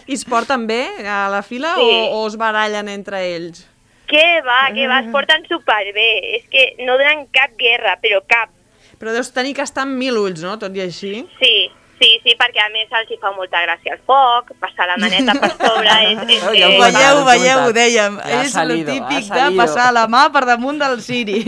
I 0.07 0.15
es 0.19 0.25
porten 0.29 0.67
bé 0.69 0.83
a 1.09 1.25
la 1.33 1.43
fila 1.43 1.75
Sí. 1.79 1.85
o, 2.11 2.21
o 2.21 2.27
es 2.29 2.37
barallen 2.41 2.89
entre 2.93 3.23
ells? 3.35 3.65
Què 4.11 4.27
va, 4.45 4.59
què 4.75 4.89
va, 4.91 5.01
es 5.05 5.13
porten 5.15 5.47
superbé. 5.49 6.11
És 6.39 6.45
que 6.53 6.67
no 6.85 6.99
donen 7.01 7.25
cap 7.35 7.55
guerra, 7.61 7.97
però 8.03 8.21
cap. 8.29 8.53
Però 9.01 9.15
deus 9.15 9.33
tenir 9.35 9.55
que 9.57 9.65
estar 9.65 9.87
amb 9.87 9.97
mil 10.01 10.19
ulls, 10.21 10.45
no?, 10.45 10.59
tot 10.61 10.77
i 10.77 10.85
així. 10.85 11.15
Sí, 11.41 11.55
sí, 11.99 12.11
sí, 12.23 12.35
perquè 12.41 12.63
a 12.65 12.71
més 12.73 12.93
els 13.01 13.11
hi 13.11 13.19
fa 13.21 13.33
molta 13.35 13.63
gràcia 13.65 13.97
el 13.97 14.03
foc, 14.07 14.53
passar 14.63 14.87
la 14.91 14.99
maneta 15.01 15.35
per 15.41 15.51
sobre, 15.65 15.99
és, 16.11 16.23
és, 16.37 16.47
Ja 16.61 16.71
ho 16.71 16.73
és, 16.73 16.81
veieu, 16.85 17.21
veieu, 17.29 17.63
ho 17.67 17.77
dèiem. 17.77 18.19
Ja 18.23 18.41
ha 18.41 18.43
és 18.47 18.57
salido, 18.57 18.93
el 18.93 19.01
típic 19.01 19.31
de 19.33 19.47
passar 19.59 19.91
la 19.97 20.07
mà 20.11 20.27
per 20.35 20.45
damunt 20.49 20.81
del 20.83 21.01
Siri. 21.05 21.41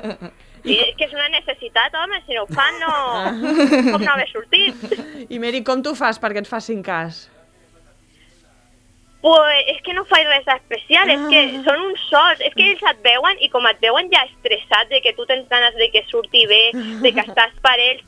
sí, 0.66 0.76
és 0.76 0.94
que 0.96 1.06
és 1.08 1.16
una 1.16 1.28
necessitat, 1.36 2.00
home, 2.00 2.22
si 2.26 2.38
no 2.38 2.46
ho 2.46 2.54
fan 2.54 2.80
no... 2.82 2.94
com 3.92 4.00
no 4.00 4.14
haver 4.16 4.30
sortit. 4.32 4.88
I 5.28 5.42
Mary, 5.42 5.62
com 5.66 5.84
tu 5.84 5.94
fas 5.98 6.20
perquè 6.22 6.42
et 6.42 6.50
facin 6.50 6.82
cas? 6.86 7.28
Pues 9.20 9.66
és 9.68 9.82
que 9.84 9.92
no 9.92 10.06
faig 10.08 10.24
res 10.30 10.46
especial, 10.48 11.10
és 11.12 11.20
que 11.28 11.40
són 11.66 11.82
uns 11.90 12.00
sols, 12.08 12.40
és 12.40 12.54
que 12.56 12.70
ells 12.70 12.80
et 12.88 13.02
veuen 13.04 13.36
i 13.44 13.50
com 13.52 13.66
et 13.68 13.76
veuen 13.82 14.08
ja 14.08 14.22
estressat 14.24 14.88
de 14.88 15.02
que 15.04 15.12
tu 15.12 15.26
tens 15.28 15.44
ganes 15.50 15.74
de 15.76 15.90
que 15.92 16.00
surti 16.08 16.46
bé, 16.48 16.70
de 17.04 17.12
que 17.12 17.20
estàs 17.26 17.52
per 17.60 17.74
ells, 17.76 18.00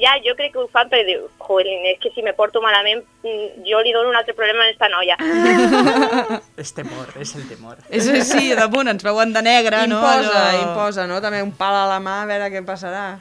ja 0.00 0.14
jo 0.24 0.32
crec 0.38 0.54
que 0.54 0.62
ho 0.62 0.68
fan 0.72 0.88
perquè 0.88 1.04
diu, 1.10 1.26
joder, 1.44 1.74
és 1.92 1.98
que 2.00 2.08
si 2.14 2.22
me 2.24 2.32
porto 2.32 2.62
malament 2.64 3.02
mm, 3.26 3.66
jo 3.68 3.82
li 3.84 3.92
dono 3.92 4.08
un 4.08 4.16
altre 4.16 4.32
problema 4.32 4.64
a 4.64 4.70
esta 4.72 4.88
noia. 4.88 5.18
És 6.64 6.72
temor, 6.72 7.12
és 7.20 7.34
el 7.36 7.44
temor. 7.50 7.76
és 7.90 8.08
així, 8.08 8.54
damunt, 8.56 8.88
ens 8.88 9.04
veuen 9.04 9.32
de 9.36 9.42
negre, 9.44 9.84
no? 9.90 10.00
imposa, 10.00 10.40
Allò- 10.40 10.62
imposa, 10.62 11.06
no? 11.10 11.20
També 11.20 11.42
un 11.44 11.52
pal 11.58 11.76
a 11.82 11.86
la 11.92 12.00
mà, 12.00 12.22
a 12.22 12.28
veure 12.32 12.48
què 12.54 12.64
passarà. 12.64 13.18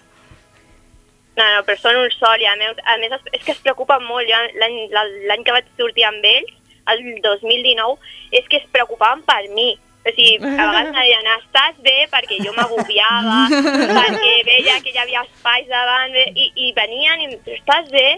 No, 1.36 1.43
no, 1.52 1.63
però 1.67 1.76
són 1.82 1.98
un 2.00 2.12
sol 2.15 2.39
i 2.39 2.48
a 2.48 2.56
més, 2.56 2.78
a 2.80 2.95
més 3.02 3.12
es- 3.12 3.34
és 3.34 3.43
que 3.43 3.52
es 3.52 3.60
preocupen 3.60 4.06
molt. 4.08 4.30
L'any 4.56 5.43
que 5.43 5.52
vaig 5.52 5.67
sortir 5.76 6.06
amb 6.08 6.24
ells, 6.24 6.54
el 6.93 7.02
2019, 7.24 7.98
és 8.32 8.48
que 8.50 8.62
es 8.62 8.69
preocupaven 8.71 9.24
per 9.28 9.43
mi. 9.56 9.74
O 10.06 10.12
sigui, 10.13 10.36
a 10.38 10.67
vegades 10.69 10.91
em 10.91 10.98
deien, 11.00 11.32
estàs 11.39 11.82
bé? 11.82 11.95
Perquè 12.12 12.38
jo 12.43 12.54
m'agobiava, 12.54 13.39
perquè 13.98 14.36
veia 14.45 14.78
que 14.84 14.93
hi 14.93 15.02
havia 15.02 15.26
espais 15.26 15.65
davant, 15.71 16.13
bé, 16.13 16.30
i, 16.36 16.52
i 16.67 16.71
venien 16.78 17.24
i 17.24 17.30
em 17.32 17.36
diuen, 17.39 17.58
estàs 17.58 17.89
bé? 17.93 18.10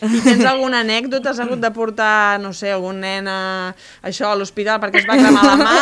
I 0.00 0.20
tens 0.24 0.44
alguna 0.48 0.80
anècdota? 0.80 1.34
Has 1.34 1.40
hagut 1.42 1.60
de 1.60 1.70
portar, 1.76 2.40
no 2.40 2.54
sé, 2.56 2.70
algun 2.72 3.02
nen 3.04 3.26
a, 3.28 3.40
això 4.06 4.30
a 4.30 4.36
l'hospital 4.38 4.80
perquè 4.80 5.02
es 5.02 5.08
va 5.08 5.18
cremar 5.18 5.42
la 5.44 5.56
mà 5.60 5.74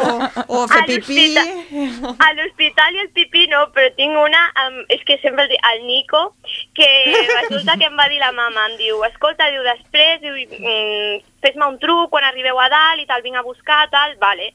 o, 0.00 0.16
o 0.56 0.62
a 0.64 0.70
fer 0.72 0.80
A 0.82 0.86
pipí? 0.88 1.26
A 1.38 2.30
l'hospital 2.38 2.98
i 2.98 3.04
el 3.04 3.12
pipí 3.14 3.46
no, 3.52 3.66
però 3.76 3.92
tinc 3.98 4.18
una, 4.18 4.42
um, 4.64 4.80
és 4.90 5.04
que 5.06 5.20
sempre 5.22 5.46
el, 5.46 5.52
dic, 5.54 5.62
el 5.70 5.84
Nico, 5.86 6.24
que 6.74 6.90
resulta 7.36 7.78
que 7.78 7.90
em 7.92 8.00
va 8.00 8.08
dir 8.10 8.18
la 8.22 8.32
mama, 8.34 8.66
em 8.72 8.78
diu, 8.80 9.04
escolta, 9.06 9.50
diu, 9.54 9.62
després, 9.68 10.18
diu, 10.24 10.40
mm, 10.58 11.29
fes-me 11.42 11.66
un 11.66 11.78
truc 11.82 12.10
quan 12.10 12.24
arribeu 12.24 12.58
a 12.60 12.68
dalt 12.72 13.00
i 13.02 13.06
tal, 13.06 13.22
vinc 13.22 13.36
a 13.36 13.42
buscar, 13.42 13.88
tal, 13.90 14.14
vale. 14.20 14.52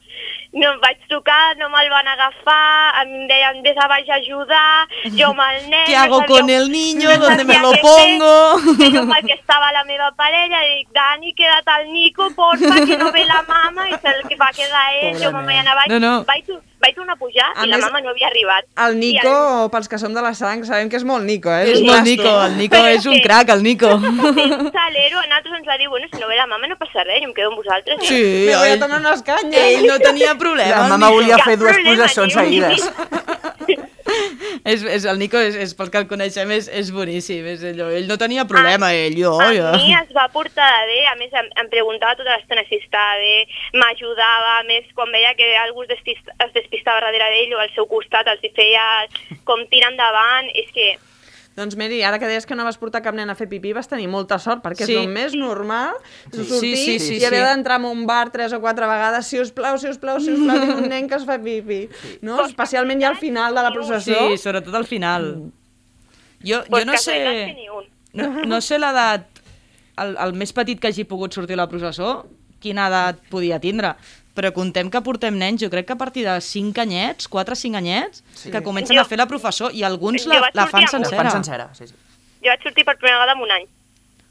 No 0.54 0.70
em 0.72 0.80
vaig 0.80 0.98
trucar, 1.10 1.56
no 1.58 1.68
me'l 1.70 1.90
van 1.92 2.08
agafar, 2.08 3.02
em 3.04 3.28
deien, 3.28 3.62
vés 3.66 3.78
a 3.78 3.88
baix 3.92 4.08
a 4.10 4.16
ajudar, 4.22 4.88
jo 5.18 5.32
amb 5.34 5.42
el 5.50 5.70
nen... 5.72 5.86
¿Qué 5.86 5.96
no 5.96 6.02
hago 6.04 6.20
sabia- 6.22 6.40
con 6.40 6.50
el 6.50 6.72
niño? 6.72 7.10
no 7.10 7.18
¿Dónde 7.26 7.44
me 7.44 7.60
lo 7.60 7.72
pongo? 7.82 8.60
fer, 8.66 8.78
que 8.78 8.92
jo 8.96 9.02
amb 9.04 9.16
el 9.18 9.26
que 9.26 9.34
estava 9.34 9.72
la 9.72 9.84
meva 9.84 10.12
parella, 10.16 10.62
i 10.66 10.78
dic, 10.80 10.94
Dani, 10.94 11.34
queda't 11.34 11.68
al 11.76 11.92
Nico, 11.92 12.30
porfa, 12.36 12.86
que 12.86 12.98
no 12.98 13.12
ve 13.12 13.26
la 13.26 13.42
mama, 13.48 13.90
i 13.90 13.98
se'l 14.02 14.24
que 14.28 14.36
va 14.40 14.52
quedar 14.56 14.86
ell, 15.02 15.14
Pobre 15.16 15.26
jo 15.26 15.32
me'n 15.32 15.46
vaig 15.46 15.58
nen. 15.58 15.68
anar 15.68 15.76
baix, 15.82 15.92
No, 15.92 16.00
no. 16.00 16.14
vaig, 16.30 16.46
vaig 16.86 16.96
tornar 16.96 17.16
a 17.18 17.20
pujar 17.20 17.50
A 17.56 17.66
i 17.66 17.70
la 17.70 17.78
més, 17.78 17.86
mama 17.86 18.02
no 18.06 18.12
havia 18.14 18.28
arribat. 18.30 18.66
El 18.86 18.96
I 18.96 19.00
Nico, 19.02 19.36
pels 19.74 19.90
que 19.92 19.98
som 20.02 20.14
de 20.14 20.22
la 20.22 20.34
sang, 20.38 20.64
sabem 20.68 20.90
que 20.90 20.98
és 21.02 21.04
molt 21.04 21.26
Nico, 21.26 21.50
eh? 21.52 21.72
És 21.74 21.82
un 21.82 21.88
molt. 21.90 22.04
Nico, 22.06 22.30
el 22.46 22.58
Nico 22.60 22.76
Però 22.76 22.92
és 22.94 23.06
un 23.06 23.14
és 23.18 23.22
que- 23.22 23.28
crac, 23.28 23.50
el 23.50 23.64
Nico. 23.64 23.90
salero, 24.80 25.20
a 25.20 25.28
nosaltres 25.28 25.58
ens 25.60 25.68
va 25.68 25.78
dir, 25.82 25.90
bueno, 25.90 26.08
si 26.14 26.20
no 26.22 26.28
ve 26.28 26.36
la 26.38 26.48
mama 26.48 26.68
no 26.68 26.78
passa 26.78 27.04
res, 27.04 27.22
jo 27.22 27.30
em 27.30 27.34
quedo 27.34 27.50
amb 27.52 27.58
vosaltres. 27.64 28.06
Sí, 28.08 28.22
Me 28.48 28.56
voy 28.58 28.70
a 28.70 28.80
tomar 28.80 29.00
unas 29.00 29.24
cañas. 29.24 29.56
Ell 29.62 29.88
no 29.88 29.98
tenia 30.00 30.36
problema. 30.36 30.70
La 30.78 30.84
el 30.86 30.90
mama 30.90 31.10
volia 31.10 31.38
fer 31.40 31.58
dues 31.58 31.78
posacions 31.86 32.34
tio. 32.34 32.42
seguides. 32.42 32.90
És, 34.66 34.82
és, 34.82 35.06
el 35.06 35.20
Nico, 35.22 35.38
és, 35.38 35.56
és 35.62 35.74
pels 35.78 35.92
que 35.94 36.00
el 36.02 36.08
coneixem, 36.10 36.50
és, 36.56 36.68
és 36.74 36.92
boníssim. 36.94 37.46
És 37.52 37.64
allò, 37.70 37.90
ell 37.94 38.08
no 38.10 38.18
tenia 38.22 38.46
problema, 38.50 38.92
ell, 38.98 39.18
jo. 39.20 39.34
A 39.42 39.50
jo. 39.54 39.72
mi 39.78 39.94
es 39.94 40.14
va 40.16 40.28
portar 40.34 40.70
bé, 40.90 41.02
a 41.12 41.16
més 41.20 41.34
em, 41.38 41.50
em 41.62 41.70
preguntava 41.74 42.18
tota 42.20 42.34
l'estona 42.34 42.66
si 42.70 42.80
estava 42.82 43.20
bé, 43.22 43.46
m'ajudava, 43.78 44.60
a 44.60 44.64
més 44.70 44.88
quan 44.98 45.14
veia 45.14 45.36
que 45.38 45.52
algú 45.62 45.86
es, 45.86 45.92
despista, 45.94 46.34
es 46.48 46.54
despistava 46.58 47.04
darrere 47.06 47.30
d'ell 47.34 47.58
o 47.58 47.62
al 47.62 47.74
seu 47.78 47.90
costat 47.90 48.30
els 48.32 48.46
feia 48.58 48.86
com 49.46 49.66
tirar 49.70 49.94
endavant, 49.94 50.50
és 50.58 50.72
que 50.74 50.96
Doncs 51.56 51.78
Mary, 51.80 52.02
ara 52.04 52.20
que 52.20 52.28
deies 52.28 52.44
que 52.46 52.56
no 52.56 52.66
vas 52.68 52.76
portar 52.78 53.00
cap 53.02 53.16
nen 53.16 53.30
a 53.32 53.36
fer 53.40 53.48
pipí, 53.48 53.72
vas 53.72 53.88
tenir 53.88 54.10
molta 54.12 54.36
sort, 54.44 54.60
perquè 54.64 54.84
Sí. 54.86 54.96
és 54.98 55.06
el 55.06 55.08
més 55.08 55.36
normal 55.40 55.94
Sí. 56.34 56.44
sortir 56.44 56.76
Sí, 56.76 57.00
sí, 57.00 57.00
sí, 57.00 57.18
i 57.22 57.26
haver 57.26 57.46
sí. 57.46 57.50
d'entrar 57.54 57.80
en 57.80 57.86
un 57.86 58.06
bar 58.06 58.30
tres 58.32 58.52
o 58.52 58.60
quatre 58.60 58.86
vegades, 58.86 59.26
si 59.28 59.40
us 59.40 59.52
plau, 59.56 59.78
si 59.78 59.88
us 59.88 59.98
plau, 59.98 60.20
si 60.20 60.34
us 60.34 60.40
plau, 60.44 60.60
tinc 60.60 60.78
un 60.84 60.90
nen 60.90 61.08
que 61.08 61.16
es 61.16 61.24
fa 61.26 61.40
pipí. 61.40 61.88
No? 62.22 62.44
Especialment 62.46 63.00
ja 63.02 63.08
al 63.10 63.18
final 63.18 63.56
de 63.56 63.64
la 63.64 63.72
processó. 63.72 64.28
Sí, 64.30 64.38
sobretot 64.38 64.76
al 64.76 64.86
final. 64.86 65.52
Jo, 66.44 66.60
jo 66.60 66.64
pues 66.70 66.86
no 66.86 66.92
casualitat 66.92 67.56
que 67.56 67.56
sé... 67.56 67.68
No, 68.16 68.46
no 68.46 68.62
sé 68.62 68.78
l'edat, 68.80 69.26
el, 69.98 70.18
el 70.18 70.34
més 70.34 70.52
petit 70.54 70.80
que 70.80 70.88
hagi 70.88 71.04
pogut 71.08 71.34
sortir 71.34 71.56
a 71.56 71.64
la 71.64 71.70
processó, 71.72 72.26
quina 72.60 72.88
edat 72.88 73.18
podia 73.32 73.60
tindre, 73.60 73.96
però 74.36 74.52
contem 74.54 74.90
que 74.92 75.02
portem 75.02 75.38
nens, 75.40 75.62
jo 75.64 75.70
crec 75.72 75.88
que 75.88 75.94
a 75.96 76.00
partir 76.00 76.26
de 76.28 76.36
5 76.42 76.82
anyets, 76.84 77.30
4-5 77.32 77.78
anyets, 77.80 78.24
Sí. 78.36 78.52
que 78.52 78.62
comencen 78.62 78.98
Jo- 78.98 79.02
a 79.02 79.06
fer 79.06 79.18
la 79.18 79.28
professor 79.28 79.72
i 79.74 79.84
alguns 79.84 80.26
la, 80.28 80.50
la 80.54 80.68
fan 80.68 80.88
sencera. 80.88 81.24
La 81.24 81.30
fan 81.32 81.44
sencera, 81.44 81.70
sí, 81.74 81.88
sí. 81.88 81.96
Jo 82.44 82.52
vaig 82.52 82.62
sortir 82.64 82.86
per 82.86 82.98
primera 82.98 83.18
vegada 83.20 83.34
en 83.38 83.44
un 83.44 83.52
any. 83.52 83.66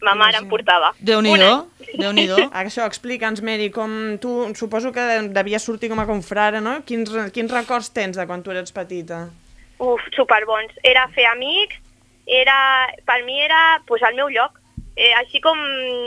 Ma 0.05 0.13
mare 0.15 0.37
em 0.37 0.49
portava. 0.51 0.91
Déu-n'hi-do, 1.01 1.67
déu-n'hi-do. 1.97 2.37
Això, 2.61 2.85
explica'ns, 2.85 3.41
Mary, 3.41 3.71
com 3.73 4.19
tu, 4.21 4.53
suposo 4.55 4.93
que 4.93 5.01
devies 5.33 5.63
sortir 5.65 5.89
com 5.89 5.99
a 5.99 6.05
confrare, 6.07 6.61
no? 6.61 6.83
Quins, 6.85 7.09
quins 7.33 7.51
records 7.51 7.89
tens 7.91 8.17
de 8.19 8.27
quan 8.27 8.43
tu 8.45 8.51
eres 8.53 8.71
petita? 8.71 9.31
Uf, 9.79 10.03
superbons. 10.15 10.77
Era 10.83 11.07
fer 11.09 11.25
amics, 11.31 11.81
era, 12.27 12.87
per 13.07 13.25
mi 13.25 13.41
era 13.41 13.81
pues, 13.87 14.03
el 14.03 14.15
meu 14.17 14.29
lloc. 14.29 14.61
Eh, 14.97 15.11
així 15.19 15.41
com 15.43 15.59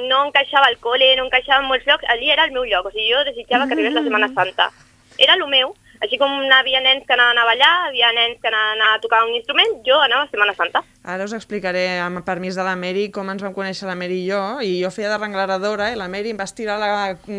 no 0.07 0.21
encaixava 0.27 0.69
al 0.71 0.77
col·le, 0.83 1.15
no 1.17 1.27
encaixava 1.27 1.63
en 1.63 1.67
molts 1.71 1.87
llocs, 1.87 2.07
allí 2.07 2.31
era 2.31 2.45
el 2.47 2.55
meu 2.55 2.63
lloc. 2.63 2.87
O 2.87 2.93
sigui, 2.93 3.09
jo 3.11 3.25
desitjava 3.27 3.67
que 3.67 3.75
arribés 3.75 3.97
la 3.97 4.05
Setmana 4.05 4.31
Santa. 4.31 4.71
Era 5.17 5.35
el 5.35 5.43
meu. 5.51 5.73
Així 5.97 6.19
com 6.21 6.29
hi 6.29 6.51
havia 6.53 6.79
nens 6.85 7.07
que 7.07 7.15
anaven 7.15 7.39
a 7.41 7.45
ballar, 7.47 7.71
hi 7.87 8.03
havia 8.03 8.11
nens 8.13 8.37
que 8.41 8.51
anaven 8.51 8.83
a 8.85 8.99
tocar 9.01 9.23
un 9.25 9.33
instrument, 9.33 9.79
jo 9.85 9.97
anava 9.97 10.27
a 10.27 10.29
Setmana 10.29 10.53
Santa. 10.53 10.83
Ara 11.09 11.25
us 11.25 11.33
explicaré, 11.33 11.87
amb 12.03 12.21
permís 12.27 12.57
de 12.59 12.65
la 12.67 12.75
Mary, 12.77 13.07
com 13.13 13.31
ens 13.33 13.41
vam 13.41 13.55
conèixer 13.55 13.89
la 13.89 13.95
Mary 13.97 14.19
i 14.21 14.27
jo, 14.29 14.41
i 14.61 14.77
jo 14.83 14.91
feia 14.93 15.09
de 15.09 15.17
renglaradora, 15.17 15.89
i 15.89 15.97
la 15.97 16.09
Mary 16.11 16.35
em 16.35 16.37
va 16.37 16.45
estirar 16.45 16.77
la, 16.77 16.91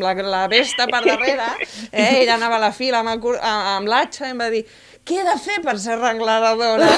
la, 0.02 0.14
la 0.26 0.42
vesta 0.50 0.88
per 0.90 1.04
darrere, 1.06 1.52
eh? 1.92 2.24
ella 2.24 2.34
anava 2.34 2.58
a 2.58 2.64
la 2.66 2.72
fila 2.74 3.04
amb, 3.04 3.14
el 3.14 3.38
amb 3.46 3.94
l'atxa 3.94 4.26
i 4.26 4.34
em 4.34 4.42
va 4.42 4.50
dir 4.50 4.64
què 5.08 5.18
he 5.20 5.24
de 5.26 5.34
fer 5.40 5.56
per 5.64 5.74
ser 5.80 5.96
renglaradora? 5.98 6.88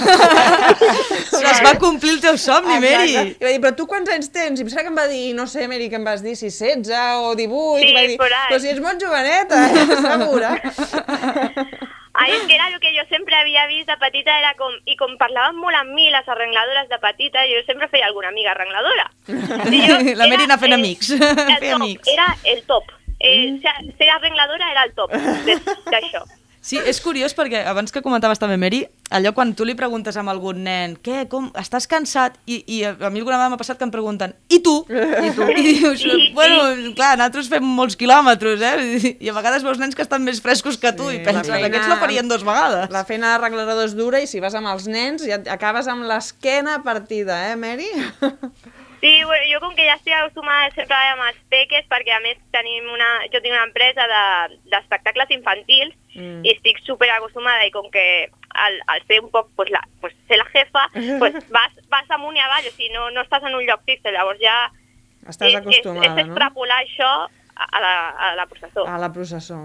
Es 1.50 1.60
va 1.64 1.72
complir 1.80 2.12
el 2.16 2.20
teu 2.22 2.36
somni, 2.38 2.76
Mary. 2.82 3.14
Exacte. 3.14 3.38
I 3.40 3.44
va 3.46 3.50
dir, 3.54 3.60
però 3.62 3.72
tu 3.78 3.86
quants 3.90 4.10
anys 4.12 4.28
tens? 4.34 4.60
I 4.60 4.64
em 4.64 4.68
sembla 4.70 4.84
que 4.86 4.90
em 4.92 4.98
va 4.98 5.06
dir, 5.10 5.22
no 5.38 5.46
sé, 5.50 5.66
Mary, 5.70 5.88
que 5.90 5.98
em 5.98 6.04
vas 6.06 6.22
dir 6.24 6.34
si 6.38 6.50
16 6.50 6.90
o 7.24 7.32
18, 7.38 7.80
Sí, 7.80 7.88
i 7.90 7.94
va 7.96 8.04
dir, 8.10 8.18
però 8.20 8.58
si 8.60 8.70
ets 8.70 8.82
molt 8.84 9.02
joveneta, 9.02 9.62
eh? 9.66 9.86
segura. 10.04 10.52
Ai, 12.20 12.32
és 12.34 12.42
que 12.44 12.54
era 12.56 12.66
el 12.68 12.74
que 12.82 12.90
jo 12.92 13.04
sempre 13.08 13.36
havia 13.38 13.62
vist 13.70 13.88
de 13.88 13.94
petita, 14.00 14.34
era 14.42 14.50
com, 14.58 14.72
i 14.84 14.96
com 14.98 15.14
parlaven 15.16 15.56
molt 15.62 15.78
amb 15.78 15.94
mi 15.96 16.08
les 16.12 16.26
arrengladores 16.28 16.88
de 16.90 16.98
petita, 17.00 17.44
jo 17.48 17.62
sempre 17.68 17.88
feia 17.88 18.08
alguna 18.10 18.28
amiga 18.34 18.50
arrengladora. 18.52 19.06
La 20.20 20.26
Mary 20.28 20.44
anar 20.48 20.58
fent 20.60 20.74
amics. 20.76 21.12
El 21.14 21.22
Fer 21.30 21.70
top, 21.70 21.78
amics. 21.78 22.10
era 22.12 22.26
el 22.52 22.62
top. 22.66 22.90
Eh, 23.20 23.56
ser, 23.62 23.72
ser 23.98 24.10
arrengladora 24.18 24.70
era 24.72 24.84
el 24.88 24.94
top 24.96 25.12
de- 25.46 25.58
d'això. 25.92 26.24
Sí, 26.60 26.76
és 26.76 26.98
curiós 27.00 27.32
perquè 27.32 27.62
abans 27.64 27.92
que 27.92 28.02
comentaves 28.04 28.40
també, 28.40 28.58
Mary, 28.60 28.82
allò 29.16 29.32
quan 29.32 29.54
tu 29.56 29.64
li 29.64 29.72
preguntes 29.78 30.16
a 30.20 30.24
algun 30.28 30.60
nen 30.66 30.92
què, 31.00 31.22
com, 31.32 31.48
estàs 31.56 31.86
cansat? 31.88 32.36
I, 32.44 32.60
i 32.68 32.82
a 32.84 33.08
mi 33.08 33.22
alguna 33.22 33.38
vegada 33.38 33.48
m'ha 33.54 33.60
passat 33.60 33.80
que 33.80 33.86
em 33.88 33.92
pregunten 33.94 34.34
i 34.52 34.60
tu? 34.60 34.74
I 34.90 35.30
tu? 35.36 35.46
I 35.48 35.64
dius, 35.70 36.04
bueno, 36.36 36.92
clar, 36.98 37.14
nosaltres 37.16 37.48
fem 37.52 37.64
molts 37.64 37.96
quilòmetres, 38.00 38.60
eh? 38.60 39.14
I 39.16 39.32
a 39.32 39.36
vegades 39.38 39.64
veus 39.64 39.80
nens 39.80 39.96
que 39.96 40.04
estan 40.04 40.20
més 40.26 40.42
frescos 40.44 40.76
que 40.80 40.92
tu 40.96 41.08
i 41.08 41.22
penses, 41.24 41.48
aquests 41.48 41.88
la 41.88 42.00
farien 42.02 42.28
dos 42.28 42.44
vegades. 42.44 42.92
La 42.92 43.06
feina 43.08 43.32
d'arreglador 43.32 43.88
és 43.88 43.96
dura 43.96 44.20
i 44.20 44.28
si 44.28 44.44
vas 44.44 44.56
amb 44.58 44.68
els 44.74 44.84
nens 44.90 45.24
ja 45.24 45.40
acabes 45.56 45.88
amb 45.88 46.04
l'esquena 46.10 46.82
partida, 46.84 47.40
eh, 47.48 47.56
Mary? 47.56 47.88
Sí, 49.00 49.24
bueno, 49.24 49.44
jo 49.48 49.60
com 49.64 49.74
que 49.74 49.86
ja 49.88 49.94
estic 49.96 50.12
acostumada 50.12 50.68
sempre 50.74 50.96
amb 51.14 51.22
els 51.30 51.38
peques, 51.48 51.86
perquè 51.88 52.12
a 52.12 52.20
més 52.20 52.36
tenim 52.52 52.84
una, 52.92 53.08
jo 53.32 53.40
tinc 53.40 53.54
una 53.54 53.64
empresa 53.64 54.04
de- 54.10 54.58
d'espectacles 54.72 55.30
infantils 55.32 55.94
Mm. 56.14 56.44
i 56.44 56.50
estic 56.52 56.80
super 56.84 57.08
acostumada 57.14 57.64
i 57.64 57.70
com 57.70 57.88
que 57.90 58.28
al, 58.50 58.80
al 58.88 59.00
ser 59.06 59.20
un 59.22 59.30
poc, 59.30 59.48
pues, 59.56 59.70
la, 59.70 59.80
pues, 60.00 60.12
ser 60.28 60.36
la 60.38 60.44
jefa, 60.52 60.88
pues, 61.18 61.34
vas, 61.56 61.72
vas 61.88 62.10
amunt 62.10 62.36
i 62.36 62.40
avall, 62.44 62.66
o 62.66 62.70
sigui, 62.74 62.90
no, 62.92 63.10
no 63.10 63.22
estàs 63.22 63.44
en 63.46 63.54
un 63.54 63.64
lloc 63.64 63.80
fix, 63.86 64.02
llavors 64.10 64.40
ja 64.42 64.70
Estàs 65.26 65.48
és, 65.52 65.56
acostumada, 65.60 66.06
és, 66.06 66.10
és 66.10 66.26
no? 66.26 66.32
extrapolar 66.34 66.80
això 66.82 67.12
a 67.60 67.80
la, 67.80 67.94
a 68.10 68.28
la 68.36 68.46
processó. 68.48 68.86
A 68.88 68.96
la 68.98 69.10
processó. 69.12 69.56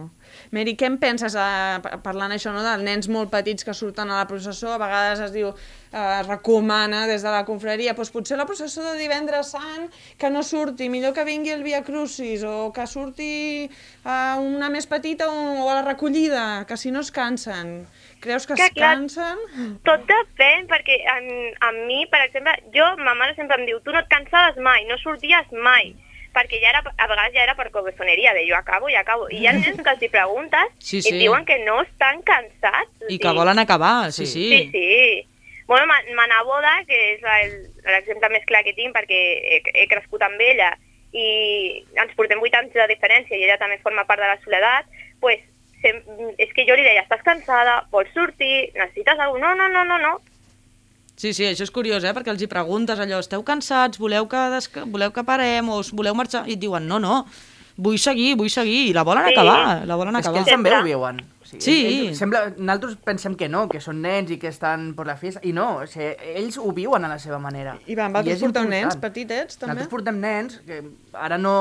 Mary, 0.52 0.74
què 0.76 0.86
en 0.86 0.98
penses, 1.00 1.34
eh, 1.34 1.78
pa- 1.82 1.98
parlant 2.04 2.34
això, 2.36 2.52
no, 2.52 2.62
dels 2.62 2.84
nens 2.84 3.08
molt 3.08 3.32
petits 3.32 3.64
que 3.64 3.74
surten 3.74 4.12
a 4.12 4.18
la 4.20 4.28
processó, 4.28 4.74
a 4.74 4.78
vegades 4.82 5.22
es 5.24 5.32
diu, 5.32 5.54
eh, 5.96 6.22
recomana 6.28 7.06
des 7.08 7.24
de 7.24 7.32
la 7.32 7.46
confraria, 7.48 7.94
doncs 7.96 8.12
potser 8.12 8.38
la 8.38 8.46
processó 8.50 8.84
de 8.84 8.98
divendres 9.00 9.54
sant 9.56 9.88
que 10.20 10.30
no 10.30 10.44
surti, 10.44 10.90
millor 10.92 11.14
que 11.16 11.24
vingui 11.24 11.54
el 11.56 11.64
Via 11.64 11.84
Crucis, 11.88 12.44
o 12.44 12.72
que 12.76 12.86
surti 12.88 13.32
eh, 13.70 14.36
una 14.44 14.70
més 14.70 14.88
petita 14.92 15.30
o, 15.32 15.38
o 15.64 15.70
a 15.72 15.80
la 15.80 15.86
recollida, 15.88 16.66
que 16.68 16.78
si 16.78 16.92
no 16.92 17.00
es 17.06 17.12
cansen. 17.16 17.86
Creus 18.20 18.48
que, 18.48 18.56
Que 18.58 18.70
es 18.70 18.74
clar, 18.74 18.96
cansen? 18.98 19.44
Tot 19.86 20.02
depèn, 20.10 20.66
perquè 20.72 20.98
a, 21.12 21.20
a 21.68 21.72
mi, 21.86 22.06
per 22.10 22.24
exemple, 22.26 22.56
jo, 22.74 22.88
ma 22.98 23.14
mare 23.14 23.36
sempre 23.38 23.60
em 23.60 23.68
diu, 23.70 23.80
tu 23.86 23.94
no 23.94 24.02
et 24.02 24.10
cansaves 24.10 24.58
mai, 24.58 24.84
no 24.90 24.98
sorties 24.98 25.52
mai, 25.54 25.94
perquè 26.36 26.58
ja 26.64 26.72
era, 26.74 26.82
a 26.82 27.08
vegades 27.12 27.36
ja 27.36 27.44
era 27.44 27.54
per 27.56 27.70
cobesoneria, 27.72 28.34
de 28.34 28.48
jo 28.50 28.58
acabo 28.58 28.90
i 28.90 28.98
acabo. 29.00 29.30
I 29.30 29.44
hi 29.44 29.48
ha 29.48 29.54
nens 29.56 29.78
que 29.78 29.94
els 29.94 30.02
hi 30.04 30.10
preguntes 30.12 30.74
Sí, 30.80 30.98
i 30.98 31.06
sí. 31.06 31.14
et 31.14 31.22
diuen 31.22 31.46
que 31.46 31.60
no 31.68 31.78
estan 31.86 32.24
cansats. 32.28 33.06
I 33.08 33.20
que 33.22 33.32
volen 33.38 33.62
acabar, 33.62 34.12
sí, 34.12 34.26
sí. 34.26 34.50
Sí, 34.50 34.70
sí. 34.74 35.28
Bueno, 35.68 35.88
ma, 35.90 35.96
ma 36.14 36.28
neboda, 36.30 36.76
que 36.86 36.98
és 37.16 37.24
l'exemple 37.26 38.30
més 38.30 38.46
clar 38.46 38.62
que 38.64 38.76
tinc 38.78 38.94
perquè 38.94 39.18
he, 39.58 39.62
he 39.82 39.88
crescut 39.90 40.22
amb 40.22 40.40
ella 40.42 40.72
i 41.16 41.82
ens 41.98 42.14
portem 42.18 42.42
8 42.44 42.60
anys 42.60 42.74
de 42.76 42.86
diferència 42.92 43.38
i 43.38 43.46
ella 43.48 43.58
també 43.58 43.80
forma 43.82 44.04
part 44.06 44.22
de 44.22 44.28
la 44.30 44.38
soledat, 44.44 44.86
pues, 45.24 45.40
sem, 45.82 46.02
és 46.38 46.52
que 46.54 46.66
jo 46.68 46.76
li 46.78 46.84
deia, 46.86 47.02
estàs 47.06 47.24
cansada, 47.26 47.80
vols 47.92 48.12
sortir, 48.14 48.70
necessites 48.76 49.20
alguna 49.20 49.56
No, 49.56 49.68
no, 49.68 49.70
no, 49.74 49.84
no, 49.90 49.98
no. 50.02 50.14
Sí, 51.16 51.32
sí, 51.34 51.46
això 51.48 51.64
és 51.64 51.72
curiós, 51.72 52.04
eh? 52.04 52.12
perquè 52.14 52.34
els 52.34 52.42
hi 52.44 52.48
preguntes 52.52 53.00
allò, 53.00 53.22
esteu 53.24 53.42
cansats, 53.48 53.98
voleu 53.98 54.28
que, 54.28 54.42
desca... 54.52 54.84
voleu 54.86 55.14
que 55.16 55.24
parem 55.24 55.70
o 55.72 55.80
voleu 55.96 56.14
marxar? 56.14 56.44
I 56.50 56.58
et 56.58 56.60
diuen, 56.60 56.86
no, 56.92 57.00
no, 57.00 57.22
vull 57.80 57.98
seguir, 57.98 58.34
vull 58.36 58.52
seguir, 58.52 58.90
i 58.90 58.94
la 58.94 59.06
volen 59.08 59.24
Sí. 59.30 59.34
acabar, 59.34 59.86
la 59.88 59.96
volen 59.96 60.18
És 60.20 60.26
que 60.26 60.28
acabar. 60.30 60.42
ells 60.44 60.52
també 60.52 60.76
ho 60.76 60.84
viuen. 60.84 61.22
Sigui, 61.60 61.88
Sí. 61.90 62.08
Ells, 62.08 62.18
sembla, 62.20 62.44
nosaltres 62.58 62.96
pensem 63.06 63.36
que 63.40 63.50
no, 63.50 63.66
que 63.72 63.80
són 63.82 64.02
nens 64.02 64.32
i 64.32 64.38
que 64.42 64.48
estan 64.52 64.94
per 64.98 65.06
la 65.08 65.16
fiesta, 65.18 65.42
i 65.44 65.52
no, 65.56 65.82
o 65.84 65.88
sigui, 65.90 66.14
ells 66.36 66.58
ho 66.62 66.72
viuen 66.76 67.06
a 67.06 67.10
la 67.12 67.20
seva 67.20 67.40
manera. 67.40 67.78
I 67.88 67.96
va, 67.96 68.08
vosaltres 68.10 68.38
és 68.38 68.46
porteu 68.46 68.70
nens 68.70 68.96
petitets, 69.02 69.58
també? 69.58 69.74
Nosaltres 69.76 69.92
portem 69.92 70.20
nens, 70.22 70.62
que 70.68 70.82
ara 71.14 71.38
no... 71.38 71.58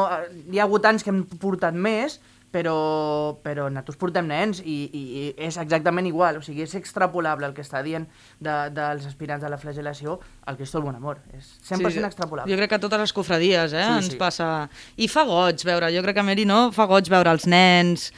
Hi 0.53 0.59
ha 0.61 0.65
hagut 0.69 0.85
anys 0.87 1.03
que 1.05 1.11
hem 1.15 1.25
portat 1.41 1.75
més, 1.75 2.19
però, 2.55 3.35
però 3.43 3.65
nosaltres 3.67 3.97
portem 3.99 4.29
nens 4.31 4.61
i, 4.63 4.77
i, 4.95 5.01
i 5.19 5.23
és 5.49 5.57
exactament 5.59 6.07
igual, 6.07 6.37
o 6.39 6.43
sigui, 6.47 6.63
és 6.63 6.75
extrapolable 6.79 7.49
el 7.49 7.55
que 7.57 7.65
està 7.65 7.81
dient 7.83 8.07
de, 8.39 8.55
dels 8.77 9.09
aspirants 9.11 9.43
de 9.43 9.51
la 9.51 9.59
flagel·lació 9.59 10.21
al 10.47 10.55
Cristo 10.61 10.79
del 10.79 10.87
Bon 10.87 10.95
Amor. 11.01 11.19
És 11.35 11.49
100% 11.67 11.91
Sí, 11.91 12.05
extrapolable. 12.07 12.53
Jo 12.53 12.61
crec 12.61 12.71
que 12.71 12.79
a 12.79 12.85
totes 12.85 13.03
les 13.03 13.13
cofradies 13.17 13.75
eh, 13.75 13.83
Sí, 13.83 13.99
ens 13.99 14.13
sí. 14.13 14.21
passa... 14.21 14.69
I 14.97 15.09
fa 15.11 15.27
goig 15.27 15.67
veure, 15.67 15.91
jo 15.97 16.03
crec 16.07 16.15
que 16.15 16.23
a 16.23 16.29
Meri 16.31 16.47
no, 16.47 16.69
fa 16.77 16.87
goig 16.87 17.11
veure 17.11 17.35
els 17.35 17.49
nens 17.51 18.13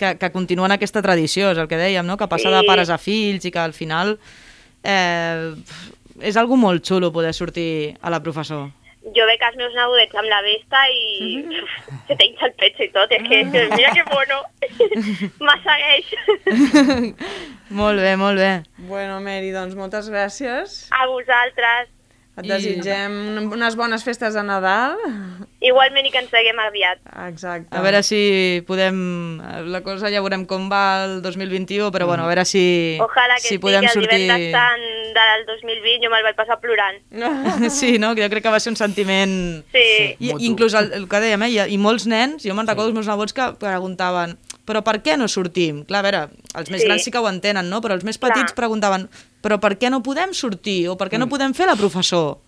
que, 0.00 0.14
que 0.18 0.32
continuen 0.32 0.72
aquesta 0.72 1.02
tradició, 1.04 1.52
és 1.52 1.60
el 1.60 1.68
que 1.68 1.76
dèiem, 1.78 2.06
no? 2.08 2.16
que 2.16 2.26
passa 2.32 2.48
Sí. 2.48 2.54
de 2.56 2.64
pares 2.66 2.88
a 2.90 2.96
fills 2.98 3.44
i 3.44 3.52
que 3.52 3.60
al 3.60 3.76
final 3.76 4.16
eh, 4.82 5.52
és 6.24 6.36
algo 6.40 6.56
molt 6.56 6.84
xulo 6.84 7.12
poder 7.12 7.34
sortir 7.36 7.96
a 8.00 8.10
la 8.10 8.22
professor. 8.24 8.70
Jo 9.16 9.24
veig 9.26 9.40
els 9.42 9.56
meus 9.56 9.72
nebudets 9.74 10.14
amb 10.20 10.28
la 10.28 10.40
vesta 10.44 10.80
i 10.92 11.44
se 12.08 12.16
t'hinxa 12.20 12.48
el 12.50 12.56
pecho 12.60 12.84
i 12.84 12.90
tot, 12.92 13.12
és 13.16 13.22
que 13.28 13.38
mira 13.76 13.92
que 13.96 14.04
mono, 14.10 14.40
me 15.46 15.54
segueix. 15.64 17.14
molt 17.70 18.00
bé, 18.00 18.16
molt 18.20 18.38
bé. 18.38 18.50
Bueno, 18.90 19.20
Mary, 19.24 19.52
doncs 19.54 19.74
moltes 19.78 20.10
gràcies. 20.12 20.86
A 20.92 21.06
vosaltres. 21.08 21.88
Et 22.40 22.46
I- 22.48 22.52
desitgem 22.54 23.14
unes 23.52 23.76
bones 23.76 24.02
festes 24.06 24.34
de 24.34 24.42
Nadal. 24.46 24.96
Igualment 25.60 26.06
i 26.08 26.10
que 26.10 26.22
ens 26.22 26.30
seguim 26.32 26.56
aviat. 26.62 27.00
Exacte. 27.28 27.68
A 27.76 27.82
veure 27.84 28.00
si 28.06 28.62
podem... 28.66 28.96
La 29.68 29.82
cosa 29.84 30.08
ja 30.08 30.22
veurem 30.24 30.46
com 30.48 30.70
va 30.72 31.04
el 31.04 31.18
2021, 31.22 31.90
però 31.92 32.06
bueno, 32.08 32.24
a 32.24 32.30
veure 32.30 32.46
si, 32.48 32.96
Ojalà 33.04 33.36
que 33.36 33.44
si 33.44 33.54
sí, 33.56 33.58
podem 33.60 33.84
que 33.84 33.92
el 33.92 33.96
sortir... 33.98 34.22
divendres 34.24 34.54
sant 34.56 34.86
del 35.20 35.44
2020 35.50 36.06
jo 36.06 36.10
me'l 36.14 36.24
vaig 36.24 36.38
passar 36.38 36.56
plorant. 36.64 37.00
Sí, 37.80 37.98
no? 38.00 38.14
Jo 38.16 38.30
crec 38.32 38.42
que 38.46 38.54
va 38.54 38.60
ser 38.60 38.72
un 38.72 38.80
sentiment... 38.80 39.34
Sí. 39.74 40.16
I, 40.18 40.32
inclús 40.48 40.72
el, 40.80 40.92
el 40.96 41.04
que 41.12 41.20
dèiem, 41.20 41.44
eh? 41.44 41.50
I, 41.52 41.60
i 41.76 41.78
molts 41.78 42.08
nens, 42.08 42.40
jo 42.46 42.56
me'n 42.56 42.66
recordo 42.70 42.88
els 42.88 42.96
meus 42.96 43.10
nebots 43.10 43.36
que 43.36 43.50
preguntaven 43.60 44.38
però 44.70 44.84
per 44.86 45.00
què 45.02 45.16
no 45.18 45.26
sortim? 45.26 45.82
Clar, 45.88 46.04
a 46.04 46.06
veure, 46.06 46.20
els 46.54 46.70
més 46.70 46.82
Sí. 46.82 46.86
grans 46.86 47.02
sí 47.02 47.10
que 47.10 47.18
ho 47.18 47.26
entenen, 47.28 47.66
no? 47.68 47.80
Però 47.82 47.96
els 47.98 48.04
més 48.06 48.18
petits 48.22 48.52
Clar. 48.52 48.60
preguntaven 48.62 49.08
però 49.42 49.58
per 49.58 49.74
què 49.80 49.90
no 49.90 50.02
podem 50.06 50.30
sortir? 50.32 50.86
O 50.88 50.96
per 50.96 51.08
què 51.10 51.18
no 51.18 51.26
Mm. 51.26 51.30
podem 51.34 51.54
fer 51.54 51.66
la 51.66 51.74
professor? 51.76 52.38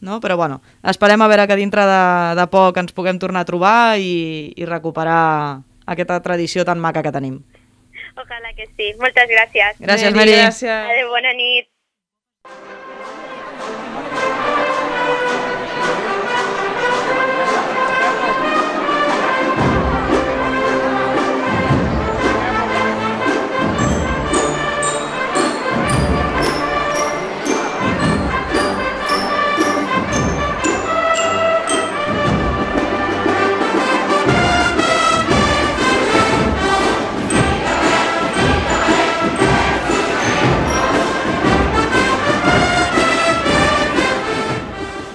No? 0.00 0.20
Però 0.20 0.36
bueno, 0.36 0.60
esperem 0.82 1.22
a 1.22 1.28
veure 1.28 1.46
que 1.46 1.56
dintre 1.56 1.80
de, 1.86 2.34
de 2.36 2.46
poc 2.52 2.76
ens 2.76 2.92
puguem 2.92 3.18
tornar 3.18 3.40
a 3.40 3.44
trobar 3.48 3.96
i, 3.98 4.52
i 4.56 4.64
recuperar 4.66 5.62
aquesta 5.86 6.20
tradició 6.20 6.64
tan 6.64 6.80
maca 6.80 7.02
que 7.02 7.12
tenim. 7.12 7.38
Ojalà 8.16 8.52
que 8.54 8.66
sí. 8.76 8.92
Moltes 9.00 9.28
gràcies. 9.30 9.78
Gràcies, 9.80 10.14
Mary. 10.14 10.32
Gràcies. 10.32 10.70
Adéu, 10.90 11.08
bona 11.08 11.32
nit. 11.34 11.66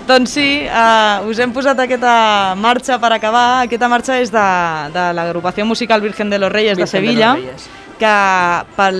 Doncs 0.10 0.32
sí, 0.34 0.48
uh, 0.66 1.28
us 1.30 1.38
hem 1.44 1.52
posat 1.54 1.78
aquesta 1.84 2.56
marxa 2.58 2.98
per 3.02 3.12
acabar. 3.14 3.62
Aquesta 3.68 3.90
marxa 3.92 4.16
és 4.24 4.32
de, 4.34 4.46
de 4.96 5.04
l'agrupació 5.14 5.68
musical 5.70 6.02
Virgen 6.02 6.32
de 6.34 6.40
los 6.42 6.52
Reyes 6.52 6.78
de 6.78 6.84
Virgen 6.84 6.86
de 6.86 7.10
Sevilla, 7.12 7.34
los 7.36 7.44
Reyes. 7.44 7.68
que 8.00 8.14
per 8.78 8.94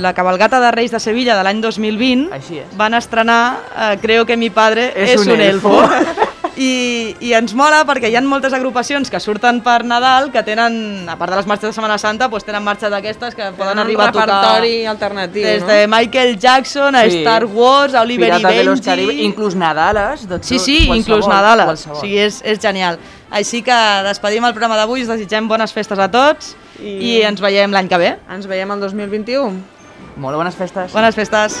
la 0.00 0.14
cabalgata 0.16 0.58
de 0.64 0.70
Reis 0.72 0.90
de 0.90 0.98
Sevilla 0.98 1.36
de 1.36 1.42
l'any 1.44 1.60
2020 1.60 2.32
Així 2.32 2.58
és. 2.62 2.70
van 2.76 2.94
estrenar 2.96 3.40
uh, 3.76 4.00
Creo 4.00 4.24
que 4.24 4.36
mi 4.40 4.48
padre 4.50 4.88
És 4.96 5.10
és, 5.20 5.26
un 5.26 5.34
un 5.36 5.40
elfo. 5.44 5.74
elfo. 5.82 6.24
I, 6.56 7.14
I 7.20 7.34
ens 7.36 7.52
mola 7.52 7.82
perquè 7.84 8.08
hi 8.08 8.14
ha 8.16 8.22
moltes 8.24 8.54
agrupacions 8.56 9.10
que 9.12 9.18
surten 9.20 9.58
per 9.60 9.82
Nadal 9.84 10.30
que 10.32 10.40
tenen, 10.42 11.04
a 11.08 11.16
part 11.20 11.34
de 11.34 11.36
les 11.36 11.46
marxes 11.50 11.68
de 11.68 11.74
Setmana 11.76 11.98
Santa, 12.00 12.30
doncs 12.32 12.46
tenen 12.48 12.64
marxes 12.64 12.88
d'aquestes 12.90 13.34
que 13.36 13.50
poden 13.58 13.74
un 13.76 13.82
arribar 13.84 14.06
a 14.08 14.12
tocar... 14.14 14.26
repertori 14.30 14.86
alternatiu, 14.88 15.44
Des 15.44 15.60
no? 15.62 15.68
de 15.68 15.86
Michael 15.86 16.38
Jackson 16.40 16.96
a 16.96 17.02
Sí. 17.10 17.18
Star 17.20 17.44
Wars, 17.44 17.92
a 17.94 18.00
Oliver 18.06 18.30
Pirates 18.38 18.56
i 18.64 18.68
Benji... 18.70 18.82
Caribe, 18.88 19.12
inclús 19.26 19.54
Nadales, 19.54 20.24
de 20.26 20.38
tot, 20.38 20.44
Sí, 20.48 20.58
sí, 20.58 20.78
qualsevol, 20.86 20.96
inclús 21.02 21.28
Nadales. 21.28 21.66
qualsevol. 21.66 21.98
O 21.98 22.00
sigui, 22.00 22.18
és, 22.24 22.40
és 22.42 22.58
genial. 22.62 22.96
Així 23.30 23.60
que 23.66 23.76
despedim 24.08 24.44
el 24.48 24.54
programa 24.56 24.76
d'avui, 24.80 25.02
us 25.04 25.08
desitgem 25.12 25.48
bones 25.50 25.72
festes 25.76 25.98
a 26.00 26.08
tots 26.08 26.54
i, 26.80 26.88
I- 26.88 26.96
i 27.18 27.22
ens 27.28 27.40
veiem 27.44 27.70
l'any 27.74 27.88
que 27.92 27.98
ve. 28.00 28.14
Ens 28.32 28.48
veiem 28.48 28.72
el 28.72 28.80
2021. 28.80 29.52
Molt 30.16 30.36
bones 30.40 30.54
festes. 30.56 30.92
Bones 30.96 31.14
festes. 31.14 31.60